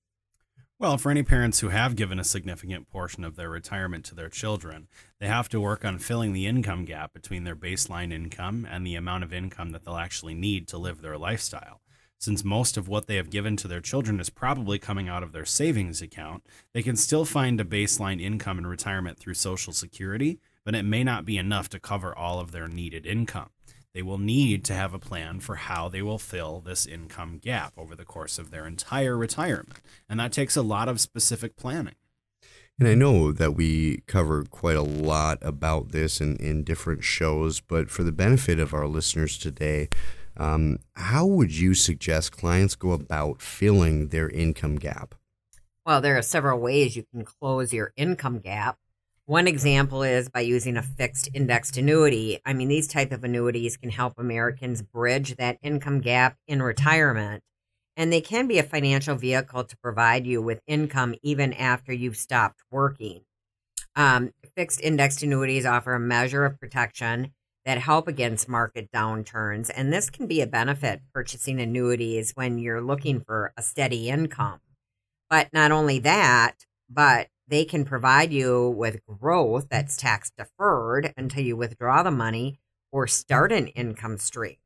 Well, 0.81 0.99
for 0.99 1.13
any 1.13 1.23
parents 1.23 1.61
who 1.61 1.69
have 1.69 1.95
given 1.95 2.19
a 2.19 2.25
significant 2.25 2.91
portion 2.91 3.23
of 3.23 3.37
their 3.37 3.49
retirement 3.49 4.05
to 4.07 4.17
their 4.17 4.29
children, 4.29 4.89
they 5.21 5.29
have 5.29 5.49
to 5.51 5.61
work 5.61 5.85
on 5.85 6.01
filling 6.01 6.33
the 6.33 6.49
income 6.49 6.85
gap 6.85 7.15
between 7.15 7.45
their 7.45 7.55
baseline 7.55 8.13
income 8.13 8.67
and 8.69 8.85
the 8.85 8.97
amount 8.97 9.23
of 9.23 9.33
income 9.33 9.71
that 9.71 9.85
they'll 9.85 9.95
actually 9.95 10.35
need 10.35 10.67
to 10.69 10.77
live 10.77 11.01
their 11.01 11.17
lifestyle. 11.17 11.81
Since 12.19 12.45
most 12.45 12.77
of 12.77 12.89
what 12.89 13.07
they 13.07 13.17
have 13.17 13.31
given 13.31 13.57
to 13.59 13.69
their 13.69 13.81
children 13.81 14.19
is 14.19 14.31
probably 14.31 14.79
coming 14.79 15.09
out 15.09 15.23
of 15.23 15.33
their 15.33 15.45
savings 15.45 16.01
account, 16.01 16.47
they 16.73 16.83
can 16.83 16.97
still 16.97 17.25
find 17.25 17.61
a 17.61 17.65
baseline 17.65 18.21
income 18.21 18.59
in 18.59 18.67
retirement 18.67 19.19
through 19.19 19.35
Social 19.35 19.73
Security, 19.73 20.39
but 20.65 20.75
it 20.75 20.85
may 20.85 21.05
not 21.05 21.25
be 21.25 21.37
enough 21.37 21.69
to 21.71 21.81
cover 21.81 22.17
all 22.17 22.41
of 22.41 22.53
their 22.53 22.69
needed 22.69 23.05
income 23.05 23.51
they 23.95 24.03
will 24.03 24.19
need 24.19 24.65
to 24.65 24.75
have 24.75 24.93
a 24.93 24.99
plan 24.99 25.39
for 25.41 25.55
how 25.55 25.89
they 25.89 26.03
will 26.03 26.19
fill 26.19 26.61
this 26.61 26.85
income 26.85 27.39
gap 27.39 27.73
over 27.79 27.95
the 27.95 28.05
course 28.05 28.39
of 28.39 28.51
their 28.51 28.67
entire 28.67 29.17
retirement. 29.17 29.81
And 30.09 30.19
that 30.19 30.33
takes 30.33 30.57
a 30.57 30.63
lot 30.63 30.89
of 30.89 31.01
specific 31.01 31.57
planning. 31.57 31.95
And 32.79 32.89
I 32.89 32.95
know 32.97 33.31
that 33.31 33.55
we 33.55 34.03
cover 34.09 34.43
quite 34.43 34.77
a 34.77 34.83
lot 34.83 35.39
about 35.43 35.93
this 35.93 36.21
in, 36.21 36.37
in 36.39 36.65
different 36.65 37.05
shows, 37.05 37.61
but 37.61 37.89
for 37.89 38.03
the 38.03 38.11
benefit 38.11 38.59
of 38.59 38.75
our 38.75 38.89
listeners 38.89 39.39
today, 39.39 39.89
um, 40.37 40.79
how 40.95 41.27
would 41.27 41.55
you 41.57 41.75
suggest 41.75 42.33
clients 42.33 42.75
go 42.75 42.93
about 42.93 43.41
filling 43.41 44.09
their 44.09 44.29
income 44.29 44.77
gap? 44.77 45.15
Well, 45.87 46.01
there 46.01 46.17
are 46.17 46.23
several 46.23 46.61
ways 46.61 46.97
you 46.97 47.05
can 47.13 47.25
close 47.25 47.73
your 47.73 47.93
income 47.97 48.39
gap. 48.39 48.79
One 49.27 49.47
example 49.47 50.03
is 50.03 50.29
by 50.29 50.41
using 50.41 50.77
a 50.77 50.83
fixed 50.83 51.29
indexed 51.35 51.77
annuity. 51.77 52.41
I 52.45 52.53
mean, 52.53 52.69
these 52.69 52.89
type 52.89 53.13
of 53.13 53.25
annuities 53.25 53.77
can 53.77 53.91
help 53.91 54.15
Americans 54.19 54.83
bridge 54.83 55.37
that 55.37 55.59
income 55.63 56.01
gap 56.01 56.37
in 56.47 56.63
retirement, 56.63 57.43
and 57.97 58.13
they 58.13 58.21
can 58.21 58.47
be 58.47 58.59
a 58.59 58.63
financial 58.63 59.17
vehicle 59.17 59.65
to 59.65 59.77
provide 59.79 60.27
you 60.27 60.43
with 60.43 60.61
income 60.67 61.15
even 61.23 61.53
after 61.55 61.93
you've 61.93 62.17
stopped 62.17 62.61
working. 62.71 63.23
Um, 63.97 64.33
fixed 64.57 64.81
indexed 64.81 65.23
annuities 65.23 65.65
offer 65.65 65.95
a 65.95 66.01
measure 66.01 66.45
of 66.45 66.59
protection 66.59 67.33
that 67.65 67.79
help 67.79 68.09
against 68.09 68.49
market 68.49 68.91
downturns, 68.93 69.71
and 69.75 69.93
this 69.93 70.11
can 70.11 70.27
be 70.27 70.41
a 70.41 70.47
benefit 70.47 71.01
purchasing 71.13 71.61
annuities 71.61 72.33
when 72.35 72.59
you're 72.59 72.81
looking 72.81 73.21
for 73.21 73.53
a 73.57 73.63
steady 73.63 74.09
income. 74.09 74.61
But 75.31 75.49
not 75.53 75.73
only 75.73 75.99
that, 76.01 76.67
but 76.91 77.29
they 77.49 77.65
can 77.65 77.85
provide 77.85 78.33
you 78.33 78.69
with 78.69 79.05
growth 79.07 79.69
that's 79.71 79.97
tax 79.97 80.31
deferred 80.37 81.13
until 81.17 81.43
you 81.43 81.57
withdraw 81.57 82.03
the 82.03 82.11
money 82.11 82.59
or 82.93 83.07
start 83.07 83.53
an 83.53 83.69
income 83.69 84.19
stream. 84.19 84.57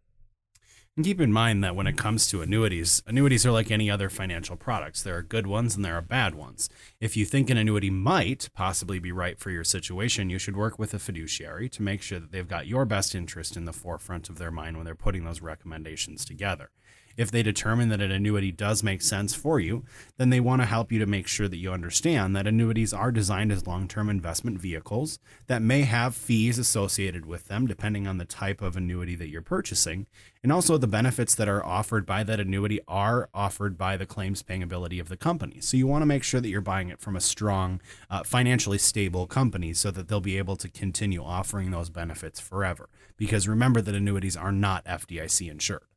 And 0.99 1.05
keep 1.05 1.21
in 1.21 1.33
mind 1.33 1.63
that 1.63 1.77
when 1.77 1.87
it 1.87 1.97
comes 1.97 2.27
to 2.27 2.43
annuities, 2.43 3.05
annuities 3.07 3.47
are 3.47 3.53
like 3.53 3.71
any 3.71 3.89
other 3.89 4.11
financial 4.11 4.57
products. 4.57 5.01
There 5.01 5.17
are 5.17 5.23
good 5.23 5.47
ones 5.47 5.77
and 5.77 5.85
there 5.85 5.95
are 5.95 6.03
bad 6.03 6.35
ones. 6.35 6.69
If 7.01 7.17
you 7.17 7.25
think 7.25 7.49
an 7.49 7.57
annuity 7.57 7.89
might 7.89 8.49
possibly 8.53 8.99
be 8.99 9.13
right 9.13 9.39
for 9.39 9.53
your 9.53 9.63
situation, 9.63 10.29
you 10.29 10.41
should 10.41 10.57
work 10.57 10.77
with 10.77 10.93
a 10.95 10.99
fiduciary 10.99 11.69
to 11.69 11.85
make 11.85 12.03
sure 12.03 12.19
that 12.19 12.33
they've 12.33 12.49
got 12.49 12.67
your 12.67 12.85
best 12.85 13.15
interest 13.15 13.57
in 13.57 13.65
the 13.65 13.73
forefront 13.73 14.29
of 14.29 14.39
their 14.39 14.51
mind 14.51 14.77
when 14.77 14.85
they're 14.85 14.97
putting 14.97 15.25
those 15.25 15.41
recommendations 15.41 16.25
together. 16.25 16.71
If 17.19 17.33
they 17.33 17.43
determine 17.43 17.89
that 17.89 18.01
an 18.01 18.13
annuity 18.13 18.53
does 18.53 18.85
make 18.85 19.03
sense 19.03 19.35
for 19.35 19.59
you, 19.59 19.85
then 20.19 20.31
they 20.31 20.39
want 20.39 20.63
to 20.63 20.67
help 20.67 20.93
you 20.93 21.01
to 21.01 21.07
make 21.07 21.27
sure 21.27 21.49
that 21.49 21.57
you 21.57 21.73
understand 21.73 22.37
that 22.37 22.47
annuities 22.47 22.95
are 22.95 23.11
designed 23.11 23.51
as 23.51 23.67
long 23.67 23.89
term 23.89 24.09
investment 24.09 24.61
vehicles 24.61 25.19
that 25.49 25.61
may 25.61 25.83
have 25.83 26.15
fees 26.15 26.61
associated 26.61 27.27
with 27.27 27.49
them, 27.49 27.67
depending 27.67 28.07
on 28.07 28.19
the 28.19 28.25
type 28.25 28.63
of 28.63 28.77
annuity 28.77 29.17
that 29.17 29.31
you're 29.31 29.43
purchasing. 29.43 30.07
And 30.45 30.53
also, 30.53 30.79
the 30.79 30.87
benefits 30.87 31.35
that 31.35 31.49
are 31.49 31.67
offered 31.67 32.07
by 32.07 32.23
that 32.23 32.39
annuity 32.39 32.79
are 32.87 33.29
offered 33.35 33.77
by 33.77 33.97
the 33.97 34.07
claims 34.07 34.45
paying 34.45 34.63
ability 34.63 35.01
of 35.01 35.09
the 35.09 35.17
company. 35.17 35.61
So, 35.61 35.77
you 35.77 35.89
want 35.89 36.03
to 36.03 36.07
make 36.07 36.23
sure 36.23 36.41
that 36.41 36.49
you're 36.49 36.61
buying 36.61 36.89
it 36.89 37.01
from 37.01 37.17
a 37.17 37.21
strong, 37.21 37.81
uh, 38.09 38.23
financially 38.23 38.79
stable 38.79 39.27
company 39.27 39.75
so 39.75 39.91
that 39.91 40.07
they'll 40.07 40.21
be 40.21 40.39
able 40.39 40.55
to 40.55 40.69
continue 40.69 41.25
offering 41.25 41.73
those 41.73 41.91
benefits 41.91 42.39
forever. 42.39 42.89
Because 43.17 43.49
remember 43.49 43.81
that 43.81 43.97
annuities 43.97 44.37
are 44.37 44.53
not 44.53 44.85
FDIC 44.85 45.51
insured. 45.51 45.88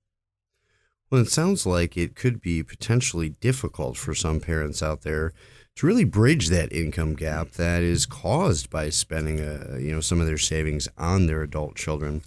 Well, 1.11 1.21
it 1.21 1.29
sounds 1.29 1.65
like 1.65 1.97
it 1.97 2.15
could 2.15 2.41
be 2.41 2.63
potentially 2.63 3.29
difficult 3.29 3.97
for 3.97 4.15
some 4.15 4.39
parents 4.39 4.81
out 4.81 5.01
there 5.01 5.33
to 5.75 5.85
really 5.85 6.05
bridge 6.05 6.47
that 6.47 6.71
income 6.71 7.15
gap 7.15 7.51
that 7.51 7.83
is 7.83 8.05
caused 8.05 8.69
by 8.69 8.89
spending 8.89 9.39
a, 9.39 9.73
uh, 9.73 9.77
you 9.77 9.91
know 9.91 9.99
some 9.99 10.21
of 10.21 10.27
their 10.27 10.37
savings 10.37 10.87
on 10.97 11.27
their 11.27 11.43
adult 11.43 11.75
children. 11.75 12.21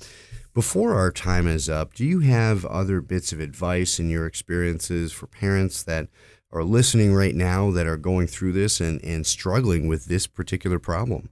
Before 0.53 0.95
our 0.95 1.11
time 1.11 1.49
is 1.49 1.69
up, 1.69 1.95
do 1.95 2.05
you 2.05 2.21
have 2.21 2.65
other 2.67 3.01
bits 3.01 3.33
of 3.33 3.41
advice 3.41 3.99
in 3.99 4.09
your 4.11 4.27
experiences 4.27 5.13
for 5.13 5.27
parents 5.27 5.83
that 5.83 6.09
are 6.53 6.63
listening 6.63 7.13
right 7.13 7.35
now 7.35 7.71
that 7.73 7.87
are 7.87 7.97
going 7.97 8.29
through 8.29 8.53
this 8.53 8.81
and, 8.81 9.03
and 9.03 9.27
struggling 9.27 9.89
with 9.89 10.05
this 10.05 10.27
particular 10.29 10.79
problem? 10.79 11.31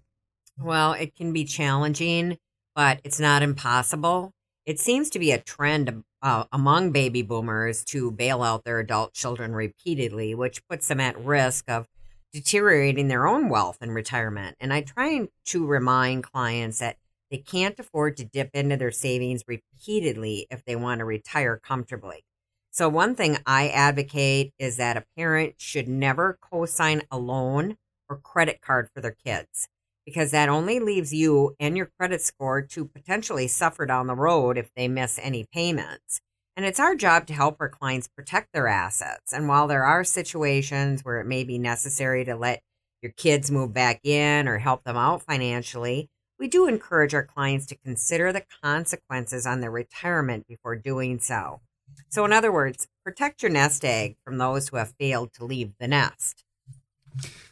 Well, 0.59 0.95
it 0.95 1.15
can 1.15 1.33
be 1.33 1.45
challenging 1.45 2.39
but 2.75 3.01
it's 3.05 3.21
not 3.21 3.43
impossible. 3.43 4.33
It 4.65 4.79
seems 4.79 5.11
to 5.11 5.19
be 5.19 5.33
a 5.33 5.39
trend 5.39 6.05
uh, 6.23 6.45
among 6.53 6.93
baby 6.93 7.23
boomers 7.23 7.85
to 7.87 8.11
bail 8.11 8.43
out 8.43 8.65
their 8.65 8.79
adult 8.79 9.13
children 9.13 9.55
repeatedly, 9.55 10.35
which 10.35 10.67
puts 10.69 10.89
them 10.89 11.01
at 11.01 11.19
risk 11.19 11.69
of 11.69 11.87
deteriorating 12.33 13.09
their 13.09 13.27
own 13.27 13.49
wealth 13.49 13.79
in 13.83 13.91
retirement. 13.91 14.57
And 14.61 14.73
I 14.73 14.83
try 14.83 15.29
to 15.47 15.67
remind 15.67 16.25
clients 16.25 16.79
that 16.79 16.97
they 17.31 17.39
can't 17.39 17.79
afford 17.79 18.17
to 18.19 18.25
dip 18.25 18.51
into 18.55 18.77
their 18.77 18.91
savings 18.91 19.43
repeatedly 19.47 20.47
if 20.51 20.65
they 20.65 20.77
want 20.77 21.01
to 21.01 21.05
retire 21.05 21.61
comfortably. 21.63 22.25
So, 22.71 22.89
one 22.89 23.15
thing 23.15 23.39
I 23.45 23.69
advocate 23.69 24.53
is 24.59 24.77
that 24.79 24.97
a 24.97 25.05
parent 25.17 25.55
should 25.59 25.89
never 25.89 26.39
co 26.41 26.65
sign 26.65 27.03
a 27.11 27.19
loan 27.19 27.77
or 28.09 28.17
credit 28.17 28.61
card 28.63 28.89
for 28.95 29.01
their 29.01 29.17
kids 29.25 29.69
because 30.05 30.31
that 30.31 30.49
only 30.49 30.81
leaves 30.81 31.13
you 31.13 31.55
and 31.61 31.77
your 31.77 31.91
credit 31.99 32.23
score 32.23 32.63
to 32.63 32.85
potentially 32.85 33.49
suffer 33.49 33.87
down 33.87 34.07
the 34.07 34.15
road 34.15 34.59
if 34.59 34.71
they 34.75 34.89
miss 34.89 35.19
any 35.23 35.47
payments. 35.53 36.21
And 36.57 36.67
it's 36.67 36.81
our 36.81 36.95
job 36.95 37.27
to 37.29 37.35
help 37.35 37.57
our 37.61 37.69
clients 37.69 38.09
protect 38.09 38.53
their 38.53 38.69
assets. 38.69 39.33
And 39.33 39.49
while 39.49 39.67
there 39.67 39.85
are 39.85 40.05
situations 40.05 41.03
where 41.03 41.21
it 41.21 41.27
may 41.27 41.45
be 41.45 41.59
necessary 41.59 42.25
to 42.25 42.37
let 42.37 42.61
your 43.01 43.13
kids 43.13 43.51
move 43.51 43.73
back 43.73 44.01
in 44.05 44.47
or 44.47 44.59
help 44.59 44.85
them 44.85 44.97
out 44.97 45.23
financially, 45.23 46.09
we 46.39 46.49
do 46.49 46.67
encourage 46.67 47.15
our 47.15 47.25
clients 47.25 47.67
to 47.67 47.79
consider 47.79 48.33
the 48.33 48.45
consequences 48.63 49.47
on 49.47 49.61
their 49.61 49.71
retirement 49.71 50.47
before 50.47 50.77
doing 50.77 51.21
so. 51.21 51.61
So, 52.09 52.25
in 52.25 52.33
other 52.33 52.53
words, 52.53 52.87
protect 53.05 53.43
your 53.43 53.51
nest 53.51 53.85
egg 53.85 54.17
from 54.25 54.39
those 54.39 54.69
who 54.69 54.77
have 54.77 54.95
failed 54.99 55.33
to 55.35 55.45
leave 55.45 55.73
the 55.79 55.89
nest. 55.89 56.45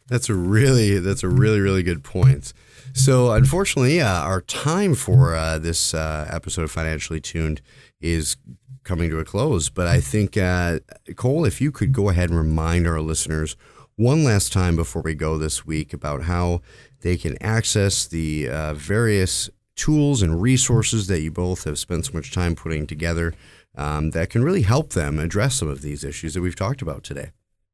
That's 0.08 0.28
a 0.28 0.34
really 0.34 0.98
that's 0.98 1.22
a 1.22 1.28
really 1.28 1.60
really 1.60 1.82
good 1.82 2.02
point. 2.02 2.52
So 2.92 3.30
unfortunately, 3.30 4.00
uh, 4.00 4.08
our 4.08 4.40
time 4.40 4.94
for 4.94 5.34
uh, 5.34 5.58
this 5.58 5.94
uh, 5.94 6.28
episode 6.30 6.62
of 6.62 6.70
Financially 6.70 7.20
Tuned 7.20 7.60
is 8.00 8.36
coming 8.82 9.10
to 9.10 9.18
a 9.18 9.24
close. 9.24 9.68
But 9.68 9.86
I 9.86 10.00
think 10.00 10.36
uh, 10.36 10.80
Cole, 11.14 11.44
if 11.44 11.60
you 11.60 11.70
could 11.70 11.92
go 11.92 12.08
ahead 12.08 12.30
and 12.30 12.38
remind 12.38 12.86
our 12.86 13.00
listeners 13.00 13.56
one 13.96 14.24
last 14.24 14.52
time 14.52 14.76
before 14.76 15.02
we 15.02 15.14
go 15.14 15.38
this 15.38 15.66
week 15.66 15.92
about 15.92 16.22
how 16.22 16.62
they 17.02 17.16
can 17.16 17.40
access 17.42 18.06
the 18.06 18.48
uh, 18.48 18.74
various 18.74 19.50
tools 19.76 20.22
and 20.22 20.42
resources 20.42 21.06
that 21.06 21.20
you 21.20 21.30
both 21.30 21.64
have 21.64 21.78
spent 21.78 22.06
so 22.06 22.12
much 22.12 22.32
time 22.32 22.54
putting 22.54 22.86
together 22.86 23.32
um, 23.76 24.10
that 24.10 24.30
can 24.30 24.42
really 24.42 24.62
help 24.62 24.92
them 24.92 25.18
address 25.18 25.54
some 25.54 25.68
of 25.68 25.82
these 25.82 26.02
issues 26.02 26.34
that 26.34 26.42
we've 26.42 26.56
talked 26.56 26.82
about 26.82 27.02
today. 27.02 27.30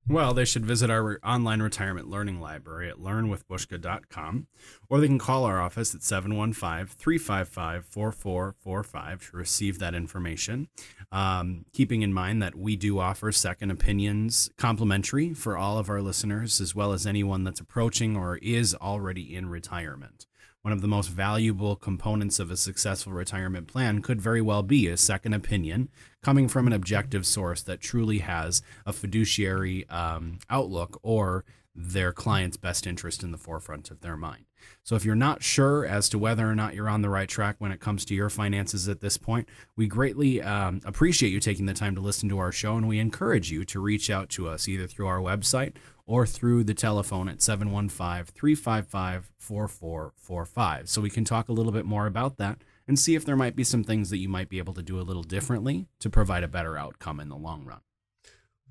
Well, 0.08 0.34
they 0.34 0.44
should 0.44 0.64
visit 0.64 0.88
our 0.88 1.18
online 1.24 1.60
retirement 1.60 2.08
learning 2.08 2.40
library 2.40 2.88
at 2.88 2.98
learnwithbushka.com, 2.98 4.46
or 4.88 5.00
they 5.00 5.08
can 5.08 5.18
call 5.18 5.42
our 5.44 5.60
office 5.60 5.96
at 5.96 6.04
715 6.04 6.86
355 6.86 7.84
4445 7.84 9.30
to 9.30 9.36
receive 9.36 9.80
that 9.80 9.96
information. 9.96 10.68
Um, 11.10 11.64
keeping 11.72 12.02
in 12.02 12.12
mind 12.12 12.40
that 12.40 12.54
we 12.54 12.76
do 12.76 13.00
offer 13.00 13.32
second 13.32 13.72
opinions 13.72 14.48
complimentary 14.56 15.34
for 15.34 15.56
all 15.56 15.76
of 15.76 15.90
our 15.90 16.00
listeners, 16.00 16.60
as 16.60 16.72
well 16.72 16.92
as 16.92 17.04
anyone 17.04 17.42
that's 17.42 17.58
approaching 17.58 18.16
or 18.16 18.36
is 18.36 18.76
already 18.76 19.34
in 19.34 19.48
retirement. 19.48 20.26
One 20.66 20.72
of 20.72 20.80
the 20.82 20.88
most 20.88 21.10
valuable 21.10 21.76
components 21.76 22.40
of 22.40 22.50
a 22.50 22.56
successful 22.56 23.12
retirement 23.12 23.68
plan 23.68 24.02
could 24.02 24.20
very 24.20 24.42
well 24.42 24.64
be 24.64 24.88
a 24.88 24.96
second 24.96 25.32
opinion 25.32 25.90
coming 26.24 26.48
from 26.48 26.66
an 26.66 26.72
objective 26.72 27.24
source 27.24 27.62
that 27.62 27.80
truly 27.80 28.18
has 28.18 28.62
a 28.84 28.92
fiduciary 28.92 29.88
um, 29.88 30.40
outlook 30.50 30.98
or 31.04 31.44
their 31.76 32.12
client's 32.12 32.56
best 32.56 32.86
interest 32.86 33.22
in 33.22 33.30
the 33.30 33.38
forefront 33.38 33.90
of 33.90 34.00
their 34.00 34.16
mind. 34.16 34.46
So, 34.82 34.96
if 34.96 35.04
you're 35.04 35.14
not 35.14 35.42
sure 35.42 35.84
as 35.84 36.08
to 36.08 36.18
whether 36.18 36.48
or 36.48 36.54
not 36.54 36.74
you're 36.74 36.88
on 36.88 37.02
the 37.02 37.10
right 37.10 37.28
track 37.28 37.56
when 37.58 37.72
it 37.72 37.80
comes 37.80 38.04
to 38.06 38.14
your 38.14 38.30
finances 38.30 38.88
at 38.88 39.00
this 39.00 39.16
point, 39.16 39.48
we 39.76 39.86
greatly 39.86 40.40
um, 40.42 40.80
appreciate 40.84 41.30
you 41.30 41.40
taking 41.40 41.66
the 41.66 41.74
time 41.74 41.94
to 41.94 42.00
listen 42.00 42.28
to 42.30 42.38
our 42.38 42.52
show, 42.52 42.76
and 42.76 42.88
we 42.88 42.98
encourage 42.98 43.50
you 43.50 43.64
to 43.66 43.80
reach 43.80 44.10
out 44.10 44.28
to 44.30 44.48
us 44.48 44.66
either 44.66 44.86
through 44.86 45.06
our 45.06 45.20
website 45.20 45.74
or 46.06 46.26
through 46.26 46.64
the 46.64 46.74
telephone 46.74 47.28
at 47.28 47.42
715 47.42 48.24
355 48.32 49.30
4445. 49.38 50.88
So 50.88 51.00
we 51.00 51.10
can 51.10 51.24
talk 51.24 51.48
a 51.48 51.52
little 51.52 51.72
bit 51.72 51.84
more 51.84 52.06
about 52.06 52.38
that 52.38 52.58
and 52.88 52.98
see 52.98 53.14
if 53.14 53.24
there 53.24 53.36
might 53.36 53.56
be 53.56 53.64
some 53.64 53.84
things 53.84 54.10
that 54.10 54.18
you 54.18 54.28
might 54.28 54.48
be 54.48 54.58
able 54.58 54.74
to 54.74 54.82
do 54.82 55.00
a 55.00 55.02
little 55.02 55.24
differently 55.24 55.88
to 56.00 56.08
provide 56.08 56.44
a 56.44 56.48
better 56.48 56.78
outcome 56.78 57.20
in 57.20 57.28
the 57.28 57.36
long 57.36 57.64
run. 57.64 57.80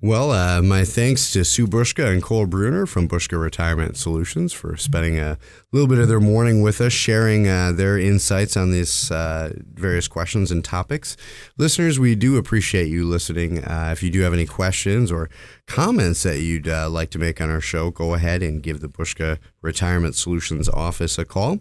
Well, 0.02 0.30
uh, 0.30 0.60
my 0.60 0.84
thanks 0.84 1.32
to 1.32 1.42
Sue 1.42 1.66
Bushka 1.66 2.12
and 2.12 2.22
Cole 2.22 2.44
Bruner 2.44 2.84
from 2.84 3.08
Bushka 3.08 3.40
Retirement 3.40 3.96
Solutions 3.96 4.52
for 4.52 4.76
spending 4.76 5.18
a 5.18 5.38
little 5.72 5.88
bit 5.88 5.98
of 5.98 6.06
their 6.06 6.20
morning 6.20 6.60
with 6.60 6.82
us, 6.82 6.92
sharing 6.92 7.48
uh, 7.48 7.72
their 7.72 7.98
insights 7.98 8.58
on 8.58 8.72
these 8.72 9.10
uh, 9.10 9.54
various 9.72 10.06
questions 10.06 10.50
and 10.50 10.62
topics. 10.62 11.16
Listeners, 11.56 11.98
we 11.98 12.14
do 12.14 12.36
appreciate 12.36 12.88
you 12.88 13.06
listening. 13.06 13.64
Uh, 13.64 13.88
if 13.90 14.02
you 14.02 14.10
do 14.10 14.20
have 14.20 14.34
any 14.34 14.44
questions 14.44 15.10
or 15.10 15.30
comments 15.66 16.24
that 16.24 16.40
you'd 16.40 16.68
uh, 16.68 16.90
like 16.90 17.08
to 17.12 17.18
make 17.18 17.40
on 17.40 17.48
our 17.48 17.62
show, 17.62 17.90
go 17.90 18.12
ahead 18.12 18.42
and 18.42 18.62
give 18.62 18.80
the 18.80 18.90
Bushka 18.90 19.38
Retirement 19.62 20.14
Solutions 20.14 20.68
office 20.68 21.18
a 21.18 21.24
call. 21.24 21.60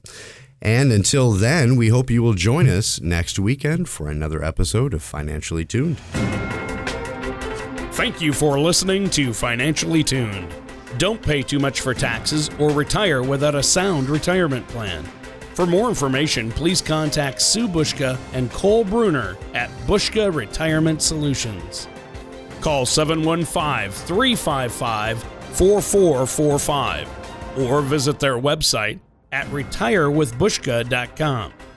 And 0.62 0.92
until 0.92 1.32
then, 1.32 1.78
we 1.78 1.88
hope 1.88 2.12
you 2.12 2.22
will 2.22 2.34
join 2.34 2.68
us 2.68 3.00
next 3.00 3.40
weekend 3.40 3.88
for 3.88 4.10
another 4.10 4.44
episode 4.44 4.94
of 4.94 5.02
Financially 5.02 5.64
Tuned. 5.64 6.02
Thank 7.96 8.20
you 8.20 8.34
for 8.34 8.60
listening 8.60 9.10
to 9.12 9.34
Financially 9.34 10.04
Tuned. 10.04 10.54
Don't 10.98 11.22
pay 11.22 11.42
too 11.42 11.60
much 11.60 11.80
for 11.80 11.94
taxes 11.94 12.50
or 12.60 12.72
retire 12.72 13.24
without 13.24 13.56
a 13.56 13.64
sound 13.64 14.10
retirement 14.10 14.68
plan. 14.68 15.06
For 15.54 15.66
more 15.66 15.88
information, 15.88 16.52
please 16.52 16.82
contact 16.82 17.42
Sue 17.42 17.70
Bushka 17.70 18.20
and 18.34 18.52
Cole 18.52 18.84
Bruner 18.84 19.38
at 19.54 19.70
Bushka 19.88 20.36
Retirement 20.36 21.02
Solutions. 21.02 21.88
Call 22.60 22.86
715 22.86 23.92
355 23.92 25.24
4445 25.24 27.60
or 27.60 27.82
visit 27.82 28.20
their 28.20 28.38
website 28.38 29.00
at 29.32 29.48
retirewithbushka.com. 29.48 31.54